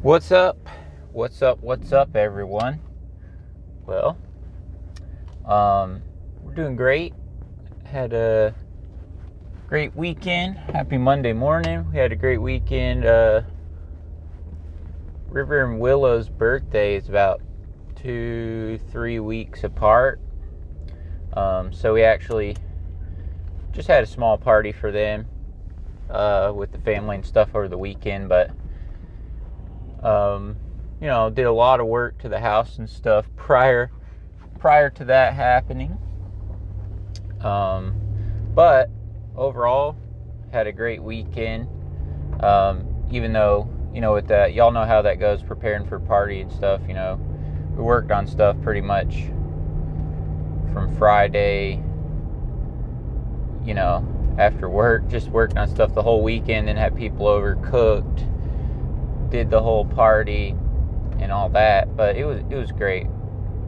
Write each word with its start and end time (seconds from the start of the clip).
What's 0.00 0.30
up? 0.30 0.68
What's 1.10 1.42
up? 1.42 1.60
What's 1.60 1.90
up, 1.90 2.14
everyone? 2.14 2.78
Well, 3.84 4.16
um, 5.44 6.02
we're 6.40 6.54
doing 6.54 6.76
great. 6.76 7.14
Had 7.82 8.12
a 8.12 8.54
great 9.66 9.96
weekend. 9.96 10.56
Happy 10.56 10.98
Monday 10.98 11.32
morning. 11.32 11.90
We 11.90 11.98
had 11.98 12.12
a 12.12 12.16
great 12.16 12.38
weekend. 12.38 13.06
Uh, 13.06 13.42
River 15.28 15.64
and 15.64 15.80
Willow's 15.80 16.28
birthday 16.28 16.94
is 16.94 17.08
about 17.08 17.40
two, 17.96 18.78
three 18.92 19.18
weeks 19.18 19.64
apart. 19.64 20.20
Um, 21.32 21.72
so 21.72 21.92
we 21.92 22.04
actually 22.04 22.56
just 23.72 23.88
had 23.88 24.04
a 24.04 24.06
small 24.06 24.38
party 24.38 24.70
for 24.70 24.92
them 24.92 25.26
uh, 26.08 26.52
with 26.54 26.70
the 26.70 26.78
family 26.78 27.16
and 27.16 27.26
stuff 27.26 27.48
over 27.52 27.66
the 27.66 27.76
weekend, 27.76 28.28
but 28.28 28.52
um, 30.02 30.56
you 31.00 31.06
know, 31.06 31.30
did 31.30 31.46
a 31.46 31.52
lot 31.52 31.80
of 31.80 31.86
work 31.86 32.18
to 32.18 32.28
the 32.28 32.40
house 32.40 32.78
and 32.78 32.88
stuff 32.88 33.26
prior 33.36 33.90
prior 34.58 34.90
to 34.90 35.04
that 35.04 35.34
happening. 35.34 35.96
Um, 37.40 37.94
but 38.54 38.90
overall, 39.36 39.96
had 40.52 40.66
a 40.66 40.72
great 40.72 41.02
weekend. 41.02 41.68
Um, 42.42 42.84
even 43.10 43.32
though 43.32 43.70
you 43.94 44.00
know, 44.00 44.12
with 44.12 44.28
that, 44.28 44.52
y'all 44.52 44.70
know 44.70 44.84
how 44.84 45.02
that 45.02 45.18
goes 45.18 45.42
preparing 45.42 45.86
for 45.86 45.98
party 45.98 46.40
and 46.40 46.52
stuff. 46.52 46.80
You 46.86 46.94
know, 46.94 47.16
we 47.76 47.82
worked 47.82 48.10
on 48.10 48.26
stuff 48.26 48.60
pretty 48.62 48.80
much 48.80 49.24
from 50.72 50.94
Friday. 50.98 51.82
You 53.64 53.74
know, 53.74 54.06
after 54.38 54.68
work, 54.68 55.08
just 55.08 55.28
worked 55.28 55.56
on 55.56 55.68
stuff 55.68 55.94
the 55.94 56.02
whole 56.02 56.22
weekend, 56.22 56.68
and 56.68 56.78
had 56.78 56.96
people 56.96 57.26
over, 57.26 57.56
cooked 57.56 58.24
did 59.30 59.50
the 59.50 59.60
whole 59.60 59.84
party 59.84 60.54
and 61.18 61.32
all 61.32 61.48
that, 61.50 61.96
but 61.96 62.16
it 62.16 62.24
was 62.24 62.42
it 62.50 62.54
was 62.54 62.72
great. 62.72 63.06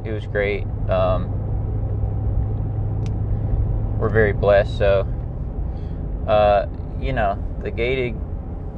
It 0.05 0.12
was 0.12 0.27
great. 0.27 0.67
Um, 0.89 1.36
we're 3.98 4.08
very 4.08 4.33
blessed. 4.33 4.78
So, 4.78 5.06
uh, 6.27 6.67
you 7.00 7.12
know, 7.12 7.42
the 7.62 7.70
gated 7.70 8.17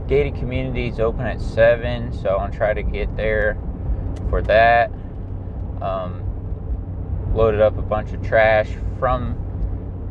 gated 0.08 0.34
community 0.34 0.88
is 0.88 0.98
open 0.98 1.26
at 1.26 1.40
seven, 1.40 2.12
so 2.12 2.30
I 2.30 2.36
want 2.36 2.52
to 2.52 2.58
try 2.58 2.74
to 2.74 2.82
get 2.82 3.16
there 3.16 3.56
for 4.28 4.42
that. 4.42 4.90
Um, 5.80 6.22
loaded 7.34 7.60
up 7.60 7.78
a 7.78 7.82
bunch 7.82 8.12
of 8.12 8.22
trash 8.22 8.68
from 8.98 9.38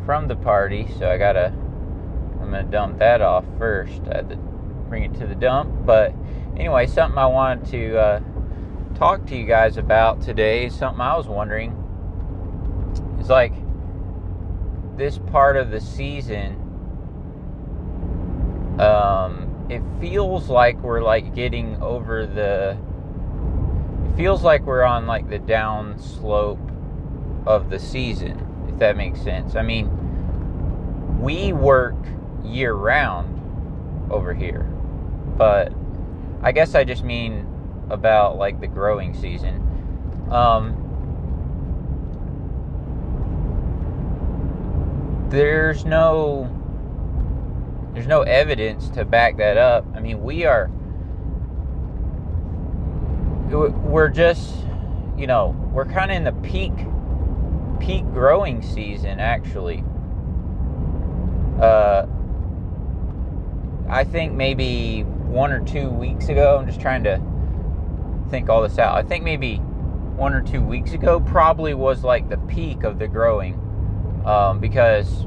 from 0.05 0.27
the 0.27 0.35
party, 0.35 0.87
so 0.97 1.09
I 1.09 1.17
gotta 1.17 1.47
I'm 2.41 2.51
gonna 2.51 2.63
dump 2.63 2.99
that 2.99 3.21
off 3.21 3.45
first. 3.57 4.01
Had 4.05 4.29
to 4.29 4.50
bring 4.91 5.03
it 5.05 5.13
to 5.17 5.25
the 5.25 5.35
dump, 5.35 5.85
but 5.85 6.13
anyway, 6.57 6.85
something 6.85 7.17
I 7.17 7.25
wanted 7.25 7.65
to 7.71 7.97
uh, 7.97 8.19
talk 8.95 9.25
to 9.27 9.37
you 9.37 9.45
guys 9.45 9.77
about 9.77 10.21
today, 10.21 10.65
is 10.65 10.75
something 10.75 10.99
I 10.99 11.15
was 11.15 11.29
wondering 11.29 11.71
is 13.21 13.29
like 13.29 13.53
this 14.97 15.17
part 15.17 15.55
of 15.55 15.71
the 15.71 15.79
season. 15.79 16.57
Um, 18.81 19.65
it 19.69 19.81
feels 20.01 20.49
like 20.49 20.77
we're 20.81 21.01
like 21.01 21.33
getting 21.33 21.81
over 21.81 22.25
the. 22.25 22.77
It 24.11 24.17
feels 24.17 24.43
like 24.43 24.63
we're 24.63 24.83
on 24.83 25.07
like 25.07 25.29
the 25.29 25.39
down 25.39 25.97
slope 25.99 26.59
of 27.45 27.69
the 27.69 27.79
season, 27.79 28.45
if 28.67 28.77
that 28.79 28.97
makes 28.97 29.21
sense. 29.21 29.55
I 29.55 29.61
mean, 29.61 29.89
we 31.21 31.53
work 31.53 31.95
year 32.43 32.73
round 32.73 33.37
over 34.11 34.33
here, 34.33 34.70
but 35.41 35.73
I 36.43 36.51
guess 36.51 36.75
I 36.75 36.83
just 36.83 37.03
mean 37.03 37.47
about 37.89 38.37
like 38.37 38.61
the 38.61 38.67
growing 38.67 39.15
season. 39.15 39.57
Um, 40.29 40.77
there's 45.31 45.83
no 45.83 46.47
there's 47.95 48.05
no 48.05 48.21
evidence 48.21 48.89
to 48.91 49.03
back 49.03 49.37
that 49.37 49.57
up. 49.57 49.83
I 49.95 49.99
mean, 49.99 50.21
we 50.21 50.45
are 50.45 50.69
we're 53.49 54.09
just 54.09 54.63
you 55.17 55.25
know 55.25 55.55
we're 55.73 55.85
kind 55.85 56.11
of 56.11 56.17
in 56.17 56.23
the 56.23 56.33
peak 56.47 56.73
peak 57.79 58.03
growing 58.13 58.61
season 58.61 59.19
actually. 59.19 59.83
Uh, 61.59 62.05
I 63.89 64.03
think 64.03 64.33
maybe 64.33 65.03
one 65.31 65.53
or 65.53 65.63
two 65.63 65.89
weeks 65.89 66.27
ago. 66.27 66.57
I'm 66.59 66.67
just 66.67 66.81
trying 66.81 67.05
to 67.05 67.21
think 68.29 68.49
all 68.49 68.61
this 68.61 68.77
out. 68.77 68.95
I 68.95 69.03
think 69.03 69.23
maybe 69.23 69.55
one 70.15 70.33
or 70.33 70.41
two 70.41 70.61
weeks 70.61 70.91
ago 70.91 71.19
probably 71.19 71.73
was 71.73 72.03
like 72.03 72.29
the 72.29 72.37
peak 72.37 72.83
of 72.83 72.99
the 72.99 73.07
growing 73.07 73.55
um, 74.25 74.59
because 74.59 75.25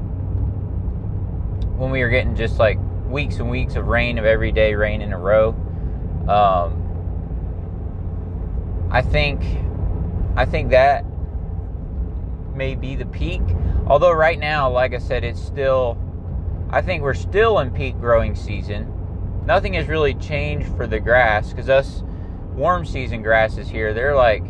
when 1.75 1.91
we 1.91 2.01
were 2.01 2.09
getting 2.09 2.35
just 2.35 2.59
like 2.59 2.79
weeks 3.07 3.37
and 3.37 3.49
weeks 3.49 3.75
of 3.75 3.87
rain 3.87 4.17
of 4.17 4.25
every 4.25 4.51
day 4.51 4.73
rain 4.73 5.01
in 5.01 5.11
a 5.11 5.17
row 5.17 5.49
um, 6.29 6.81
i 8.89 9.01
think 9.01 9.41
i 10.37 10.45
think 10.45 10.71
that 10.71 11.03
may 12.55 12.73
be 12.73 12.95
the 12.95 13.05
peak 13.07 13.41
although 13.87 14.11
right 14.13 14.39
now 14.39 14.69
like 14.69 14.93
i 14.93 14.97
said 14.97 15.25
it's 15.25 15.41
still 15.41 15.97
i 16.69 16.81
think 16.81 17.03
we're 17.03 17.13
still 17.13 17.59
in 17.59 17.69
peak 17.69 17.99
growing 17.99 18.33
season 18.33 18.94
nothing 19.45 19.73
has 19.73 19.87
really 19.87 20.13
changed 20.15 20.67
for 20.75 20.87
the 20.87 20.99
grass 20.99 21.49
because 21.49 21.69
us 21.69 22.03
warm 22.53 22.85
season 22.85 23.21
grasses 23.21 23.67
here, 23.67 23.93
they're 23.93 24.15
like 24.15 24.43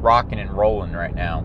rocking 0.00 0.38
and 0.38 0.50
rolling 0.52 0.92
right 0.92 1.14
now. 1.14 1.40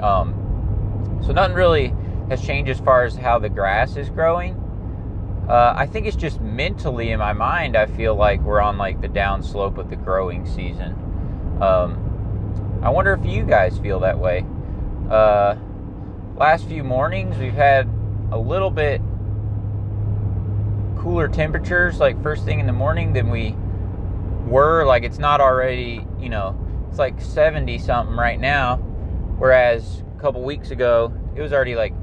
Um, 0.00 1.20
so 1.24 1.32
nothing 1.32 1.54
really 1.54 1.94
has 2.28 2.44
changed 2.44 2.70
as 2.70 2.78
far 2.80 3.04
as 3.04 3.16
how 3.16 3.38
the 3.38 3.48
grass 3.48 3.96
is 3.96 4.08
growing. 4.08 4.54
Uh, 5.48 5.74
I 5.76 5.86
think 5.86 6.06
it's 6.06 6.16
just 6.16 6.40
mentally 6.40 7.10
in 7.10 7.18
my 7.18 7.32
mind, 7.32 7.76
I 7.76 7.86
feel 7.86 8.14
like 8.14 8.40
we're 8.40 8.60
on 8.60 8.78
like 8.78 9.00
the 9.00 9.08
down 9.08 9.42
slope 9.42 9.78
of 9.78 9.90
the 9.90 9.96
growing 9.96 10.46
season. 10.46 10.92
Um, 11.60 12.80
I 12.82 12.90
wonder 12.90 13.12
if 13.12 13.24
you 13.24 13.44
guys 13.44 13.76
feel 13.78 14.00
that 14.00 14.18
way. 14.18 14.44
Uh, 15.10 15.56
last 16.36 16.68
few 16.68 16.84
mornings, 16.84 17.36
we've 17.36 17.52
had 17.52 17.88
a 18.30 18.38
little 18.38 18.70
bit 18.70 19.00
cooler 21.00 21.28
temperatures 21.28 21.98
like 21.98 22.22
first 22.22 22.44
thing 22.44 22.60
in 22.60 22.66
the 22.66 22.72
morning 22.74 23.14
than 23.14 23.30
we 23.30 23.56
were 24.46 24.84
like 24.84 25.02
it's 25.02 25.16
not 25.16 25.40
already 25.40 26.04
you 26.18 26.28
know 26.28 26.54
it's 26.90 26.98
like 26.98 27.18
70 27.18 27.78
something 27.78 28.14
right 28.14 28.38
now 28.38 28.76
whereas 29.38 30.04
a 30.14 30.20
couple 30.20 30.42
weeks 30.42 30.70
ago 30.70 31.10
it 31.34 31.40
was 31.40 31.54
already 31.54 31.74
like 31.74 31.94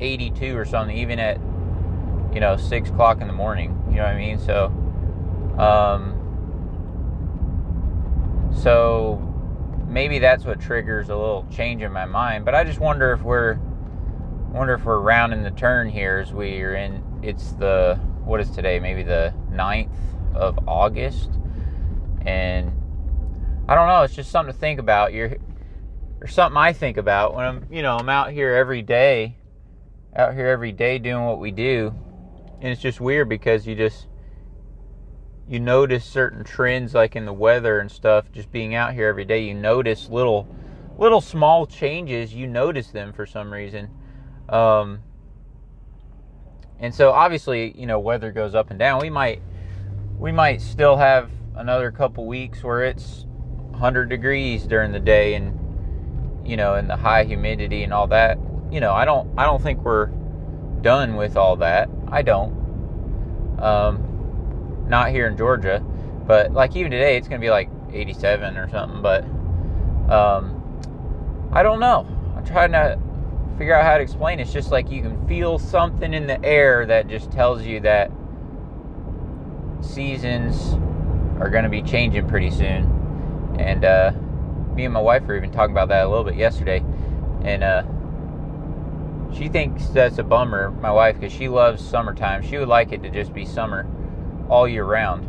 82 0.00 0.56
or 0.58 0.64
something 0.64 0.96
even 0.98 1.20
at 1.20 1.38
you 2.34 2.40
know 2.40 2.56
6 2.56 2.90
o'clock 2.90 3.20
in 3.20 3.28
the 3.28 3.32
morning 3.32 3.70
you 3.88 3.98
know 3.98 4.02
what 4.02 4.14
i 4.14 4.18
mean? 4.18 4.40
So 4.40 4.64
um 5.56 6.20
so 8.52 9.20
maybe 9.86 10.18
that's 10.18 10.44
what 10.44 10.60
triggers 10.60 11.08
a 11.08 11.14
little 11.14 11.46
change 11.52 11.82
in 11.82 11.92
my 11.92 12.04
mind 12.04 12.44
but 12.44 12.52
i 12.56 12.64
just 12.64 12.80
wonder 12.80 13.12
if 13.12 13.22
we're 13.22 13.58
wonder 14.50 14.74
if 14.74 14.84
we're 14.84 14.98
rounding 14.98 15.44
the 15.44 15.52
turn 15.52 15.88
here 15.88 16.18
as 16.18 16.32
we're 16.32 16.74
in 16.74 17.00
it's 17.22 17.52
the 17.52 17.96
what 18.24 18.40
is 18.40 18.50
today? 18.50 18.78
Maybe 18.78 19.02
the 19.02 19.34
9th 19.50 20.34
of 20.34 20.68
August. 20.68 21.30
And 22.24 22.72
I 23.68 23.74
don't 23.74 23.88
know, 23.88 24.02
it's 24.02 24.14
just 24.14 24.30
something 24.30 24.52
to 24.52 24.58
think 24.58 24.80
about. 24.80 25.12
You're 25.12 25.36
or 26.20 26.26
something 26.26 26.56
I 26.56 26.72
think 26.72 26.96
about 26.96 27.34
when 27.34 27.44
I'm, 27.44 27.66
you 27.70 27.82
know, 27.82 27.96
I'm 27.96 28.08
out 28.08 28.30
here 28.32 28.54
every 28.54 28.80
day, 28.80 29.36
out 30.16 30.32
here 30.32 30.48
every 30.48 30.72
day 30.72 30.98
doing 30.98 31.24
what 31.26 31.38
we 31.38 31.50
do. 31.50 31.94
And 32.60 32.72
it's 32.72 32.80
just 32.80 33.00
weird 33.00 33.28
because 33.28 33.66
you 33.66 33.74
just 33.74 34.06
you 35.46 35.60
notice 35.60 36.04
certain 36.04 36.42
trends 36.42 36.94
like 36.94 37.16
in 37.16 37.26
the 37.26 37.32
weather 37.32 37.78
and 37.78 37.90
stuff 37.90 38.32
just 38.32 38.50
being 38.50 38.74
out 38.74 38.94
here 38.94 39.08
every 39.08 39.26
day 39.26 39.44
you 39.44 39.52
notice 39.52 40.08
little 40.08 40.48
little 40.96 41.20
small 41.20 41.66
changes 41.66 42.32
you 42.32 42.46
notice 42.46 42.86
them 42.88 43.12
for 43.12 43.26
some 43.26 43.52
reason 43.52 43.90
um, 44.48 45.00
and 46.80 46.94
so 46.94 47.12
obviously, 47.12 47.72
you 47.78 47.86
know, 47.86 47.98
weather 47.98 48.32
goes 48.32 48.54
up 48.54 48.70
and 48.70 48.78
down. 48.78 49.00
We 49.00 49.10
might 49.10 49.40
we 50.18 50.32
might 50.32 50.60
still 50.60 50.96
have 50.96 51.30
another 51.56 51.90
couple 51.90 52.26
weeks 52.26 52.62
where 52.62 52.84
it's 52.84 53.24
100 53.70 54.08
degrees 54.08 54.66
during 54.66 54.92
the 54.92 55.00
day 55.00 55.34
and 55.34 55.60
you 56.46 56.56
know, 56.56 56.74
and 56.74 56.88
the 56.88 56.96
high 56.96 57.24
humidity 57.24 57.84
and 57.84 57.92
all 57.92 58.06
that. 58.08 58.38
You 58.70 58.80
know, 58.80 58.92
I 58.92 59.04
don't 59.04 59.38
I 59.38 59.44
don't 59.44 59.62
think 59.62 59.82
we're 59.82 60.06
done 60.82 61.16
with 61.16 61.36
all 61.36 61.56
that. 61.56 61.88
I 62.08 62.22
don't. 62.22 62.52
Um 63.60 64.86
not 64.88 65.10
here 65.10 65.26
in 65.26 65.36
Georgia, 65.36 65.80
but 66.26 66.52
like 66.52 66.76
even 66.76 66.90
today 66.90 67.16
it's 67.16 67.28
going 67.28 67.40
to 67.40 67.44
be 67.44 67.50
like 67.50 67.70
87 67.92 68.56
or 68.56 68.68
something, 68.68 69.00
but 69.00 69.24
um 70.12 70.60
I 71.52 71.62
don't 71.62 71.80
know. 71.80 72.06
I'm 72.36 72.44
trying 72.44 72.72
to 72.72 72.98
figure 73.58 73.74
out 73.74 73.84
how 73.84 73.96
to 73.96 74.02
explain. 74.02 74.40
It's 74.40 74.52
just 74.52 74.70
like 74.70 74.90
you 74.90 75.02
can 75.02 75.26
feel 75.28 75.58
something 75.58 76.12
in 76.12 76.26
the 76.26 76.42
air 76.44 76.86
that 76.86 77.08
just 77.08 77.30
tells 77.30 77.62
you 77.62 77.80
that 77.80 78.10
seasons 79.80 80.74
are 81.40 81.50
going 81.50 81.64
to 81.64 81.70
be 81.70 81.82
changing 81.82 82.28
pretty 82.28 82.50
soon. 82.50 83.56
And 83.58 83.84
uh, 83.84 84.12
me 84.74 84.84
and 84.84 84.94
my 84.94 85.00
wife 85.00 85.22
were 85.24 85.36
even 85.36 85.52
talking 85.52 85.72
about 85.72 85.88
that 85.88 86.04
a 86.04 86.08
little 86.08 86.24
bit 86.24 86.36
yesterday. 86.36 86.84
And 87.42 87.62
uh, 87.62 87.84
she 89.32 89.48
thinks 89.48 89.86
that's 89.88 90.18
a 90.18 90.22
bummer, 90.22 90.70
my 90.70 90.90
wife, 90.90 91.18
because 91.18 91.32
she 91.32 91.48
loves 91.48 91.86
summertime. 91.86 92.42
She 92.42 92.58
would 92.58 92.68
like 92.68 92.92
it 92.92 93.02
to 93.02 93.10
just 93.10 93.32
be 93.32 93.44
summer 93.44 93.86
all 94.48 94.66
year 94.66 94.84
round. 94.84 95.24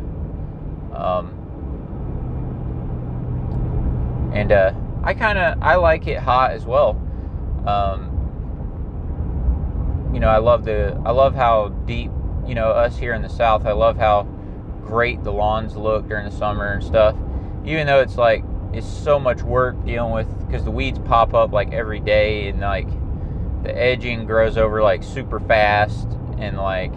Um, 0.94 1.32
and 4.34 4.52
uh, 4.52 4.72
I 5.02 5.14
kind 5.14 5.38
of 5.38 5.62
I 5.62 5.76
like 5.76 6.06
it 6.06 6.18
hot 6.18 6.52
as 6.52 6.64
well. 6.64 6.90
Um, 7.66 8.15
you 10.16 10.20
know, 10.20 10.28
I 10.28 10.38
love 10.38 10.64
the 10.64 10.98
I 11.04 11.10
love 11.10 11.34
how 11.34 11.68
deep. 11.68 12.10
You 12.46 12.54
know, 12.54 12.70
us 12.70 12.96
here 12.96 13.12
in 13.12 13.20
the 13.20 13.28
South, 13.28 13.66
I 13.66 13.72
love 13.72 13.98
how 13.98 14.22
great 14.80 15.22
the 15.22 15.32
lawns 15.32 15.76
look 15.76 16.08
during 16.08 16.24
the 16.24 16.34
summer 16.34 16.72
and 16.72 16.82
stuff. 16.82 17.14
Even 17.66 17.86
though 17.86 18.00
it's 18.00 18.16
like 18.16 18.42
it's 18.72 18.86
so 18.86 19.18
much 19.18 19.42
work 19.42 19.76
dealing 19.84 20.14
with 20.14 20.46
because 20.46 20.64
the 20.64 20.70
weeds 20.70 20.98
pop 21.00 21.34
up 21.34 21.52
like 21.52 21.70
every 21.74 22.00
day 22.00 22.48
and 22.48 22.60
like 22.60 22.88
the 23.62 23.76
edging 23.76 24.24
grows 24.24 24.56
over 24.56 24.82
like 24.82 25.02
super 25.02 25.38
fast 25.38 26.08
and 26.38 26.56
like 26.56 26.94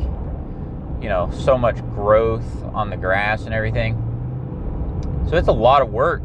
you 1.02 1.10
know 1.10 1.30
so 1.32 1.58
much 1.58 1.82
growth 1.90 2.64
on 2.74 2.90
the 2.90 2.98
grass 2.98 3.44
and 3.44 3.54
everything 3.54 3.96
so 5.30 5.36
it's 5.36 5.48
a 5.50 5.52
lot 5.52 5.82
of 5.82 5.90
work 5.90 6.22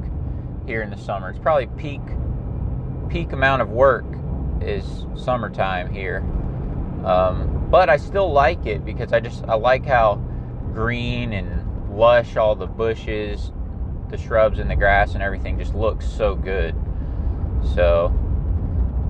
here 0.67 0.83
in 0.83 0.91
the 0.91 0.97
summer 0.99 1.31
it's 1.31 1.39
probably 1.39 1.67
peak 1.77 2.01
peak 3.09 3.33
amount 3.33 3.63
of 3.63 3.71
work 3.71 4.05
is 4.61 5.07
summertime 5.17 5.93
here 5.93 6.23
um, 7.05 7.69
but 7.71 7.89
i 7.89 7.97
still 7.97 8.33
like 8.33 8.67
it 8.67 8.85
because 8.85 9.13
i 9.13 9.21
just 9.21 9.45
i 9.45 9.55
like 9.55 9.85
how 9.85 10.15
green 10.73 11.33
and 11.33 11.97
lush 11.97 12.37
all 12.37 12.55
the 12.55 12.67
bushes 12.67 13.53
the 14.11 14.19
shrubs 14.19 14.59
and 14.59 14.71
the 14.71 14.77
grass 14.77 15.15
and 15.15 15.23
everything 15.23 15.59
just 15.59 15.75
looks 15.75 16.07
so 16.07 16.35
good 16.35 16.75
so 17.75 18.13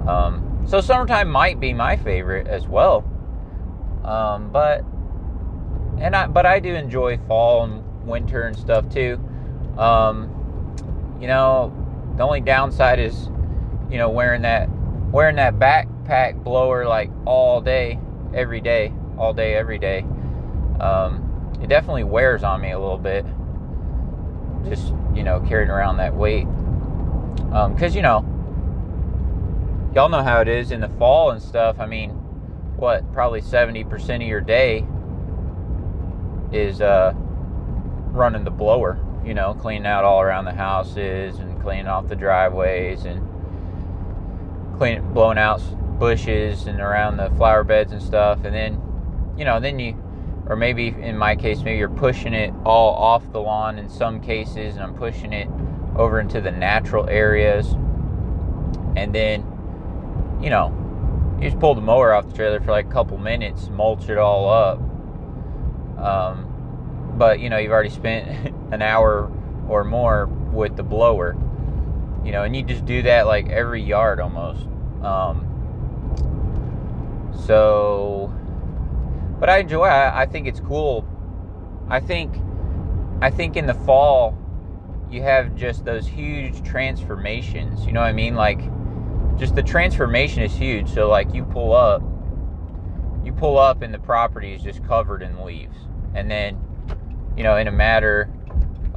um, 0.07 0.67
so 0.67 0.81
summertime 0.81 1.31
might 1.31 1.61
be 1.61 1.73
my 1.73 1.97
favorite 1.97 2.47
as 2.47 2.67
well. 2.67 3.05
Um, 4.05 4.51
but 4.51 4.85
and 5.99 6.15
I 6.15 6.27
but 6.27 6.45
I 6.45 6.61
do 6.61 6.75
enjoy 6.75 7.19
fall 7.27 7.65
and 7.65 8.07
winter 8.07 8.43
and 8.43 8.57
stuff 8.57 8.89
too. 8.91 9.19
Um, 9.79 10.31
you 11.21 11.27
know, 11.27 11.73
the 12.17 12.23
only 12.23 12.41
downside 12.41 12.99
is, 12.99 13.29
you 13.91 13.99
know, 13.99 14.11
wearing 14.11 14.43
that 14.43 14.69
wearing 15.15 15.37
that 15.37 15.55
backpack 15.61 16.43
blower 16.43 16.89
like 16.89 17.09
all 17.25 17.61
day, 17.61 17.97
every 18.35 18.61
day, 18.61 18.93
all 19.17 19.33
day, 19.33 19.55
every 19.55 19.79
day. 19.79 20.01
Um, 20.81 21.53
it 21.63 21.69
definitely 21.69 22.03
wears 22.03 22.43
on 22.43 22.61
me 22.61 22.73
a 22.73 22.79
little 22.79 22.99
bit. 22.99 23.25
Just 24.69 24.93
you 25.15 25.23
know, 25.23 25.39
carrying 25.47 25.71
around 25.71 25.99
that 25.99 26.17
weight. 26.17 26.47
Because 27.37 27.93
um, 27.93 27.97
you 27.97 28.03
know, 28.03 28.23
y'all 29.95 30.09
know 30.09 30.25
how 30.25 30.41
it 30.41 30.49
is 30.49 30.73
in 30.73 30.81
the 30.81 30.89
fall 30.89 31.31
and 31.31 31.41
stuff. 31.41 31.79
I 31.79 31.87
mean, 31.87 32.11
what, 32.75 33.11
probably 33.13 33.41
70% 33.41 34.17
of 34.17 34.23
your 34.23 34.41
day 34.41 34.85
is 36.51 36.81
uh, 36.81 37.13
running 37.15 38.43
the 38.43 38.51
blower, 38.51 38.99
you 39.25 39.35
know, 39.35 39.55
cleaning 39.55 39.87
out 39.87 40.03
all 40.03 40.21
around 40.21 40.45
the 40.45 40.55
houses 40.55 41.39
and 41.39 41.63
cleaning 41.63 41.87
off 41.87 42.09
the 42.09 42.17
driveways 42.17 43.05
and 43.05 43.34
cleaning, 44.77 45.13
blowing 45.13 45.39
out 45.39 45.61
bushes 45.99 46.67
and 46.67 46.81
around 46.81 47.17
the 47.17 47.31
flower 47.37 47.65
beds 47.65 47.93
and 47.93 48.03
stuff. 48.03 48.45
And 48.45 48.55
then, 48.55 48.83
you 49.37 49.45
know, 49.45 49.61
then 49.61 49.79
you, 49.79 50.01
or 50.47 50.57
maybe 50.57 50.89
in 50.89 51.17
my 51.17 51.37
case, 51.37 51.63
maybe 51.63 51.79
you're 51.79 51.89
pushing 51.89 52.35
it 52.35 52.53
all 52.65 52.95
off 52.95 53.31
the 53.33 53.41
lawn 53.41 53.79
in 53.79 53.89
some 53.89 54.21
cases, 54.21 54.75
and 54.75 54.83
I'm 54.83 54.95
pushing 54.95 55.33
it 55.33 55.49
over 55.97 56.21
into 56.21 56.41
the 56.41 56.51
natural 56.51 57.09
areas. 57.09 57.73
And 58.97 59.15
then 59.15 59.45
you 60.45 60.51
know, 60.51 61.37
you 61.41 61.49
just 61.49 61.59
pull 61.59 61.75
the 61.75 61.81
mower 61.81 62.13
off 62.13 62.29
the 62.29 62.35
trailer 62.35 62.61
for 62.61 62.71
like 62.71 62.87
a 62.87 62.91
couple 62.91 63.17
minutes, 63.17 63.69
mulch 63.69 64.11
it 64.11 64.19
all 64.19 64.51
up. 64.51 64.79
Um, 65.99 67.15
but 67.17 67.41
you 67.41 67.49
know, 67.49 67.57
you've 67.57 67.73
already 67.73 67.89
spent 67.89 68.55
an 68.73 68.83
hour 68.83 69.33
or 69.69 69.85
more 69.85 70.27
with 70.27 70.77
the 70.77 70.83
blower. 70.83 71.35
You 72.25 72.33
know, 72.33 72.43
and 72.43 72.57
you 72.57 72.63
just 72.63 72.85
do 72.87 73.03
that 73.03 73.27
like 73.27 73.49
every 73.49 73.83
yard 73.83 74.21
almost. 74.21 74.67
Um, 75.03 75.51
so, 77.47 78.33
but 79.39 79.51
I 79.51 79.59
enjoy. 79.59 79.85
I, 79.85 80.23
I 80.23 80.27
think 80.27 80.47
it's 80.47 80.61
cool. 80.61 81.07
I 81.89 82.01
think, 82.01 82.35
I 83.21 83.31
think 83.31 83.57
in 83.57 83.67
the 83.67 83.75
fall, 83.75 84.39
you 85.11 85.23
have 85.23 85.55
just 85.55 85.85
those 85.85 86.07
huge 86.07 86.63
transformations. 86.63 87.85
You 87.85 87.93
know 87.93 88.01
what 88.01 88.07
I 88.07 88.13
mean? 88.13 88.35
Like 88.35 88.61
just 89.37 89.55
the 89.55 89.63
transformation 89.63 90.43
is 90.43 90.55
huge. 90.55 90.89
So 90.89 91.09
like 91.09 91.35
you 91.35 91.45
pull 91.45 91.75
up, 91.75 92.03
you 93.25 93.33
pull 93.33 93.59
up 93.59 93.83
and 93.83 93.93
the 93.93 93.99
property 93.99 94.55
is 94.55 94.63
just 94.63 94.85
covered 94.85 95.23
in 95.23 95.45
leaves. 95.45 95.77
And 96.15 96.31
then, 96.31 96.59
you 97.37 97.43
know, 97.43 97.57
in 97.57 97.69
a 97.69 97.73
matter 97.73 98.31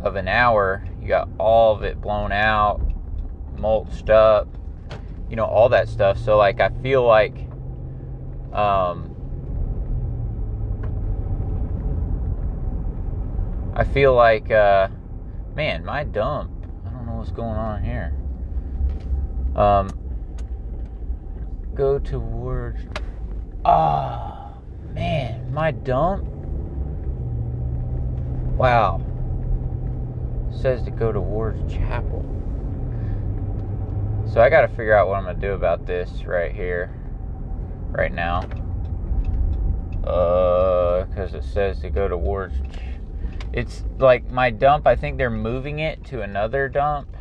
of 0.01 0.15
an 0.15 0.27
hour, 0.27 0.87
you 1.01 1.07
got 1.07 1.27
all 1.39 1.75
of 1.75 1.83
it 1.83 1.99
blown 1.99 2.31
out, 2.31 2.81
mulched 3.57 4.09
up, 4.09 4.47
you 5.29 5.35
know, 5.35 5.45
all 5.45 5.69
that 5.69 5.87
stuff. 5.87 6.17
So 6.17 6.37
like 6.37 6.59
I 6.59 6.69
feel 6.81 7.05
like 7.05 7.35
um 8.53 9.13
I 13.75 13.83
feel 13.83 14.13
like 14.13 14.51
uh 14.51 14.87
man, 15.55 15.85
my 15.85 16.03
dump. 16.03 16.51
I 16.85 16.89
don't 16.89 17.05
know 17.05 17.15
what's 17.15 17.31
going 17.31 17.57
on 17.57 17.83
here. 17.83 18.13
Um 19.55 19.89
go 21.77 21.99
towards. 21.99 22.81
Ah, 23.63 24.53
oh, 24.55 24.93
man, 24.93 25.53
my 25.53 25.71
dump. 25.71 26.25
Wow. 28.57 29.01
says 30.51 30.81
to 30.83 30.91
go 30.91 31.11
towards 31.11 31.71
chapel. 31.71 32.36
So 34.31 34.41
I 34.41 34.49
got 34.49 34.61
to 34.61 34.67
figure 34.67 34.93
out 34.93 35.07
what 35.07 35.17
I'm 35.17 35.23
to 35.39 35.41
do 35.41 35.53
about 35.53 35.85
this 35.85 36.25
right 36.25 36.53
here, 36.53 36.93
right 37.91 38.13
now. 38.13 38.41
Uh, 40.03 41.05
because 41.05 41.33
it 41.33 41.43
says 41.43 41.79
to 41.81 41.89
go 41.89 42.07
to 42.07 42.15
towards. 42.15 42.55
It's 43.53 43.83
like 43.97 44.29
my 44.29 44.49
dump. 44.49 44.85
I 44.85 44.95
think 44.95 45.17
they're 45.17 45.29
moving 45.29 45.79
it 45.79 46.03
to 46.05 46.21
another 46.21 46.69
dump. 46.69 47.15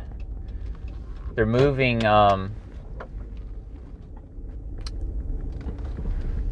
They're 1.35 1.45
moving 1.45 2.05
um 2.05 2.51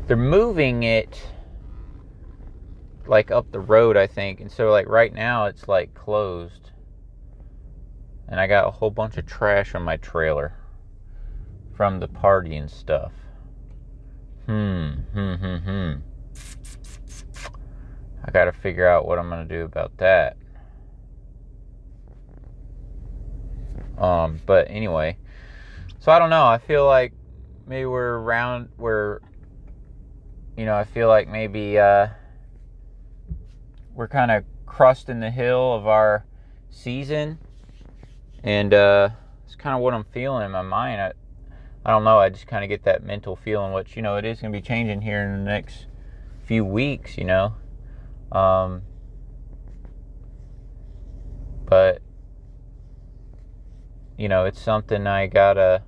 they're 0.07 0.17
moving 0.17 0.83
it 0.83 1.21
like 3.07 3.31
up 3.31 3.51
the 3.51 3.59
road, 3.59 3.97
I 3.97 4.07
think. 4.07 4.39
And 4.41 4.51
so 4.51 4.71
like 4.71 4.87
right 4.87 5.13
now 5.13 5.45
it's 5.45 5.67
like 5.67 5.93
closed. 5.93 6.71
And 8.27 8.39
I 8.39 8.47
got 8.47 8.67
a 8.67 8.71
whole 8.71 8.89
bunch 8.89 9.17
of 9.17 9.25
trash 9.25 9.75
on 9.75 9.83
my 9.83 9.97
trailer 9.97 10.53
from 11.75 11.99
the 11.99 12.07
party 12.07 12.55
and 12.55 12.69
stuff. 12.69 13.11
Hmm, 14.45 14.91
hmm, 15.13 15.33
hmm, 15.35 15.57
hmm. 15.57 15.93
I 18.23 18.31
got 18.31 18.45
to 18.45 18.51
figure 18.51 18.87
out 18.87 19.07
what 19.07 19.19
I'm 19.19 19.29
to 19.29 19.45
do 19.45 19.63
about 19.63 19.97
that. 19.97 20.37
Um, 23.97 24.39
but 24.45 24.67
anyway, 24.69 25.17
so 25.99 26.11
I 26.11 26.19
don't 26.19 26.29
know. 26.29 26.45
I 26.45 26.57
feel 26.57 26.85
like 26.85 27.13
maybe 27.67 27.85
we're 27.85 28.17
around, 28.17 28.69
we're 28.77 29.19
you 30.57 30.65
know, 30.65 30.75
I 30.75 30.85
feel 30.85 31.07
like 31.07 31.27
maybe 31.27 31.77
uh, 31.77 32.07
we're 33.93 34.07
kind 34.07 34.31
of 34.31 34.45
crusting 34.65 35.19
the 35.19 35.31
hill 35.31 35.73
of 35.73 35.85
our 35.85 36.25
season, 36.69 37.39
and 38.45 38.73
uh, 38.73 39.09
it's 39.43 39.55
kind 39.55 39.75
of 39.75 39.81
what 39.81 39.93
I'm 39.93 40.05
feeling 40.05 40.45
in 40.45 40.51
my 40.51 40.61
mind. 40.61 41.01
I, 41.01 41.11
I 41.83 41.89
don't 41.89 42.03
know. 42.03 42.19
I 42.19 42.29
just 42.29 42.47
kind 42.47 42.63
of 42.63 42.69
get 42.69 42.83
that 42.83 43.03
mental 43.03 43.35
feeling, 43.35 43.73
which 43.73 43.97
you 43.97 44.01
know, 44.01 44.15
it 44.15 44.23
is 44.23 44.39
going 44.39 44.53
to 44.53 44.57
be 44.57 44.61
changing 44.65 45.01
here 45.01 45.21
in 45.21 45.43
the 45.43 45.51
next 45.51 45.87
few 46.45 46.63
weeks. 46.63 47.17
You 47.17 47.25
know, 47.25 47.55
um, 48.31 48.83
but 51.65 52.01
you 54.17 54.29
know, 54.29 54.45
it's 54.45 54.61
something 54.61 55.07
I 55.07 55.25
gotta, 55.27 55.81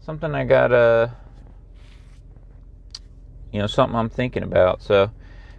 something 0.00 0.34
I 0.34 0.44
gotta 0.44 1.12
you 3.54 3.60
know, 3.60 3.68
something 3.68 3.96
I'm 3.96 4.08
thinking 4.08 4.42
about. 4.42 4.82
So, 4.82 5.12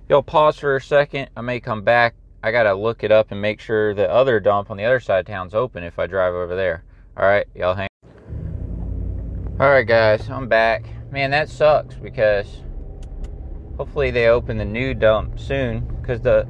y'all 0.09 0.21
pause 0.21 0.59
for 0.59 0.75
a 0.75 0.81
second. 0.81 1.29
I 1.37 1.39
may 1.39 1.61
come 1.61 1.81
back. 1.81 2.13
I 2.45 2.51
got 2.51 2.63
to 2.63 2.75
look 2.75 3.03
it 3.03 3.11
up 3.11 3.31
and 3.31 3.41
make 3.41 3.59
sure 3.59 3.95
the 3.95 4.07
other 4.07 4.39
dump 4.39 4.69
on 4.69 4.77
the 4.77 4.85
other 4.85 4.99
side 4.99 5.21
of 5.21 5.25
town's 5.25 5.55
open 5.55 5.83
if 5.83 5.97
I 5.97 6.05
drive 6.05 6.35
over 6.35 6.55
there. 6.55 6.83
All 7.17 7.25
right, 7.25 7.47
y'all 7.55 7.73
hang. 7.73 7.87
All 9.59 9.67
right, 9.67 9.81
guys, 9.81 10.29
I'm 10.29 10.47
back. 10.47 10.85
Man, 11.09 11.31
that 11.31 11.49
sucks 11.49 11.95
because 11.95 12.61
hopefully 13.77 14.11
they 14.11 14.27
open 14.27 14.59
the 14.59 14.65
new 14.65 14.93
dump 14.93 15.39
soon 15.39 15.87
because 15.99 16.21
the 16.21 16.47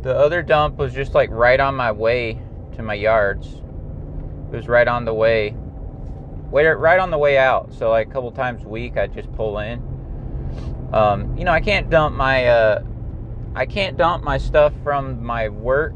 the 0.00 0.12
other 0.12 0.42
dump 0.42 0.78
was 0.78 0.92
just 0.92 1.14
like 1.14 1.30
right 1.30 1.60
on 1.60 1.76
my 1.76 1.92
way 1.92 2.42
to 2.74 2.82
my 2.82 2.94
yards. 2.94 3.46
It 4.52 4.56
was 4.56 4.66
right 4.66 4.88
on 4.88 5.04
the 5.04 5.14
way, 5.14 5.54
wait, 6.50 6.66
right 6.66 6.98
on 6.98 7.12
the 7.12 7.18
way 7.18 7.38
out. 7.38 7.72
So 7.72 7.90
like 7.90 8.08
a 8.08 8.10
couple 8.10 8.32
times 8.32 8.64
a 8.64 8.68
week, 8.68 8.96
I 8.96 9.06
just 9.06 9.32
pull 9.34 9.60
in. 9.60 9.80
Um, 10.92 11.38
you 11.38 11.44
know, 11.44 11.52
I 11.52 11.60
can't 11.60 11.88
dump 11.88 12.16
my 12.16 12.46
uh, 12.48 12.82
I 13.54 13.66
can't 13.66 13.96
dump 13.96 14.24
my 14.24 14.38
stuff 14.38 14.72
from 14.82 15.22
my 15.22 15.48
work 15.48 15.94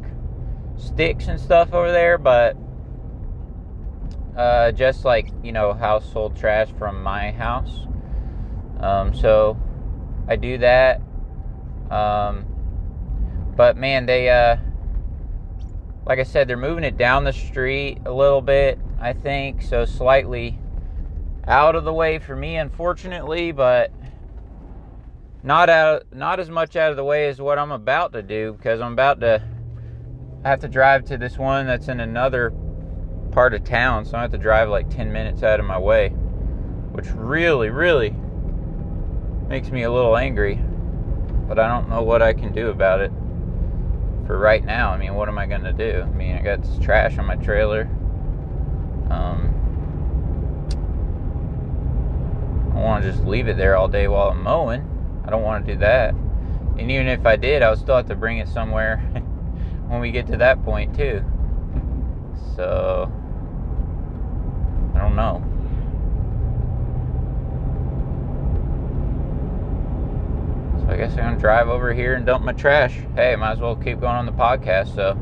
sticks 0.76 1.26
and 1.26 1.40
stuff 1.40 1.72
over 1.72 1.90
there, 1.90 2.18
but 2.18 2.56
uh, 4.36 4.72
just 4.72 5.04
like 5.04 5.28
you 5.42 5.52
know 5.52 5.72
household 5.72 6.36
trash 6.36 6.68
from 6.78 7.02
my 7.02 7.30
house. 7.32 7.86
Um, 8.80 9.14
so 9.14 9.58
I 10.28 10.36
do 10.36 10.58
that. 10.58 11.00
Um, 11.90 12.44
but 13.56 13.76
man, 13.76 14.04
they 14.04 14.28
uh, 14.28 14.56
like 16.04 16.18
I 16.18 16.24
said, 16.24 16.48
they're 16.48 16.56
moving 16.56 16.84
it 16.84 16.98
down 16.98 17.24
the 17.24 17.32
street 17.32 17.98
a 18.04 18.12
little 18.12 18.42
bit. 18.42 18.78
I 19.00 19.12
think 19.14 19.62
so, 19.62 19.84
slightly 19.86 20.58
out 21.46 21.74
of 21.74 21.84
the 21.84 21.92
way 21.92 22.18
for 22.18 22.36
me, 22.36 22.56
unfortunately, 22.56 23.52
but 23.52 23.90
not 25.46 25.70
out, 25.70 26.02
not 26.12 26.40
as 26.40 26.50
much 26.50 26.74
out 26.74 26.90
of 26.90 26.96
the 26.96 27.04
way 27.04 27.28
as 27.28 27.40
what 27.40 27.56
I'm 27.56 27.70
about 27.70 28.12
to 28.14 28.22
do 28.22 28.54
because 28.54 28.80
I'm 28.80 28.92
about 28.92 29.20
to 29.20 29.40
have 30.44 30.58
to 30.60 30.68
drive 30.68 31.04
to 31.04 31.16
this 31.16 31.38
one 31.38 31.68
that's 31.68 31.86
in 31.86 32.00
another 32.00 32.52
part 33.30 33.54
of 33.54 33.62
town, 33.62 34.04
so 34.04 34.18
I 34.18 34.22
have 34.22 34.32
to 34.32 34.38
drive 34.38 34.68
like 34.68 34.90
10 34.90 35.12
minutes 35.12 35.44
out 35.44 35.60
of 35.60 35.66
my 35.66 35.78
way, 35.78 36.08
which 36.08 37.06
really, 37.12 37.70
really 37.70 38.12
makes 39.46 39.70
me 39.70 39.84
a 39.84 39.90
little 39.90 40.16
angry. 40.16 40.56
But 41.46 41.60
I 41.60 41.68
don't 41.68 41.88
know 41.88 42.02
what 42.02 42.22
I 42.22 42.32
can 42.32 42.52
do 42.52 42.70
about 42.70 43.00
it 43.00 43.12
for 44.26 44.36
right 44.36 44.64
now. 44.64 44.90
I 44.90 44.98
mean, 44.98 45.14
what 45.14 45.28
am 45.28 45.38
I 45.38 45.46
going 45.46 45.62
to 45.62 45.72
do? 45.72 46.02
I 46.02 46.10
mean, 46.10 46.34
I 46.34 46.42
got 46.42 46.62
this 46.62 46.76
trash 46.80 47.18
on 47.18 47.26
my 47.26 47.36
trailer. 47.36 47.82
Um, 49.10 49.52
I 52.74 52.80
want 52.80 53.04
to 53.04 53.12
just 53.12 53.24
leave 53.24 53.46
it 53.46 53.56
there 53.56 53.76
all 53.76 53.86
day 53.86 54.08
while 54.08 54.30
I'm 54.30 54.42
mowing. 54.42 54.95
I 55.26 55.30
don't 55.30 55.42
want 55.42 55.66
to 55.66 55.72
do 55.72 55.78
that. 55.80 56.14
And 56.78 56.90
even 56.90 57.08
if 57.08 57.26
I 57.26 57.36
did, 57.36 57.62
I 57.62 57.70
would 57.70 57.78
still 57.78 57.96
have 57.96 58.06
to 58.08 58.14
bring 58.14 58.38
it 58.38 58.48
somewhere 58.48 58.98
when 59.88 60.00
we 60.00 60.10
get 60.10 60.26
to 60.28 60.36
that 60.36 60.62
point, 60.64 60.94
too. 60.94 61.24
So, 62.54 63.10
I 64.94 64.98
don't 64.98 65.16
know. 65.16 65.42
So 70.80 70.92
I 70.92 70.96
guess 70.96 71.10
I'm 71.12 71.18
gonna 71.18 71.38
drive 71.38 71.68
over 71.68 71.92
here 71.92 72.14
and 72.14 72.24
dump 72.24 72.44
my 72.44 72.52
trash. 72.52 72.96
Hey, 73.14 73.34
might 73.34 73.52
as 73.52 73.58
well 73.58 73.74
keep 73.74 74.00
going 74.00 74.14
on 74.14 74.26
the 74.26 74.32
podcast. 74.32 74.94
So, 74.94 75.18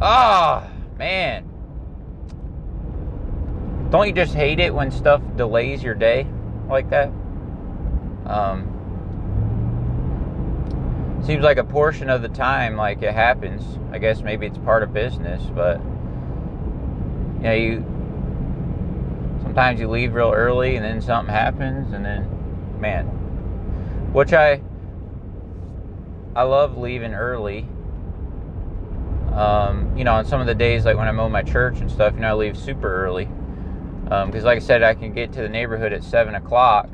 oh 0.00 0.70
man, 0.98 1.44
don't 3.90 4.06
you 4.06 4.12
just 4.12 4.34
hate 4.34 4.60
it 4.60 4.72
when 4.72 4.90
stuff 4.90 5.20
delays 5.36 5.82
your 5.82 5.94
day 5.94 6.26
like 6.68 6.88
that? 6.90 7.10
Um, 8.30 8.76
seems 11.24 11.42
like 11.42 11.58
a 11.58 11.64
portion 11.64 12.08
of 12.08 12.22
the 12.22 12.28
time, 12.28 12.76
like 12.76 13.02
it 13.02 13.12
happens. 13.12 13.78
I 13.92 13.98
guess 13.98 14.22
maybe 14.22 14.46
it's 14.46 14.58
part 14.58 14.82
of 14.82 14.92
business, 14.92 15.42
but 15.54 15.80
you 17.38 17.42
know, 17.42 17.54
you 17.54 17.84
sometimes 19.42 19.80
you 19.80 19.88
leave 19.88 20.14
real 20.14 20.32
early 20.32 20.76
and 20.76 20.84
then 20.84 21.00
something 21.00 21.34
happens 21.34 21.92
and 21.92 22.04
then 22.04 22.24
man 22.80 23.04
which 24.12 24.32
i 24.32 24.60
i 26.36 26.42
love 26.42 26.78
leaving 26.78 27.14
early 27.14 27.66
um, 29.34 29.92
you 29.96 30.04
know 30.04 30.14
on 30.14 30.24
some 30.24 30.40
of 30.40 30.46
the 30.46 30.54
days 30.54 30.84
like 30.84 30.96
when 30.96 31.08
I'm 31.08 31.16
mow 31.16 31.28
my 31.28 31.42
church 31.42 31.80
and 31.80 31.90
stuff 31.90 32.14
you 32.14 32.20
know 32.20 32.28
i 32.28 32.32
leave 32.32 32.56
super 32.56 33.04
early 33.04 33.28
because 34.04 34.42
um, 34.42 34.42
like 34.42 34.56
i 34.56 34.60
said 34.60 34.82
i 34.82 34.94
can 34.94 35.12
get 35.12 35.32
to 35.32 35.42
the 35.42 35.48
neighborhood 35.48 35.92
at 35.92 36.04
7 36.04 36.34
o'clock 36.34 36.88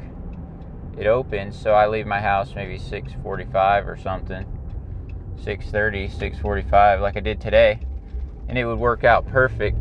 it 0.96 1.06
opens 1.06 1.58
so 1.60 1.72
i 1.72 1.86
leave 1.86 2.06
my 2.06 2.20
house 2.20 2.54
maybe 2.54 2.78
6.45 2.78 3.86
or 3.86 3.96
something 3.96 4.44
6.30 5.42 6.10
6.45 6.10 7.00
like 7.00 7.16
i 7.16 7.20
did 7.20 7.40
today 7.40 7.78
and 8.48 8.56
it 8.56 8.64
would 8.64 8.78
work 8.78 9.04
out 9.04 9.26
perfect 9.26 9.76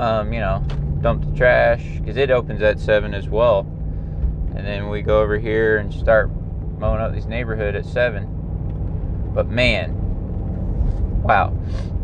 um, 0.00 0.32
you 0.32 0.40
know 0.40 0.64
dump 1.00 1.24
the 1.24 1.36
trash 1.36 1.82
because 1.98 2.16
it 2.16 2.30
opens 2.30 2.62
at 2.62 2.78
7 2.78 3.14
as 3.14 3.28
well. 3.28 3.60
And 4.54 4.66
then 4.66 4.88
we 4.88 5.02
go 5.02 5.20
over 5.20 5.38
here 5.38 5.78
and 5.78 5.92
start 5.92 6.30
mowing 6.78 7.00
up 7.00 7.14
this 7.14 7.26
neighborhood 7.26 7.74
at 7.74 7.86
7. 7.86 9.30
But 9.34 9.48
man, 9.48 9.94
wow. 11.22 11.56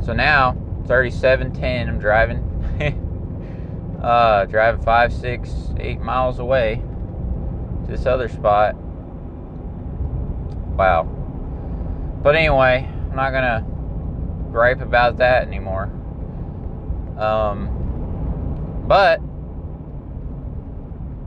So 0.04 0.12
now 0.12 0.56
it's 0.80 0.90
already 0.90 1.10
7:10. 1.10 1.88
I'm 1.88 1.98
driving, 1.98 2.38
uh, 4.02 4.44
driving 4.44 4.82
five, 4.82 5.12
six, 5.12 5.52
eight 5.78 6.00
miles 6.00 6.38
away 6.38 6.82
this 7.86 8.06
other 8.06 8.28
spot. 8.28 8.74
Wow. 10.76 11.04
But 12.22 12.34
anyway, 12.34 12.88
I'm 13.10 13.16
not 13.16 13.30
gonna 13.30 13.64
gripe 14.50 14.80
about 14.80 15.18
that 15.18 15.46
anymore. 15.46 15.84
Um, 17.18 18.84
but 18.86 19.20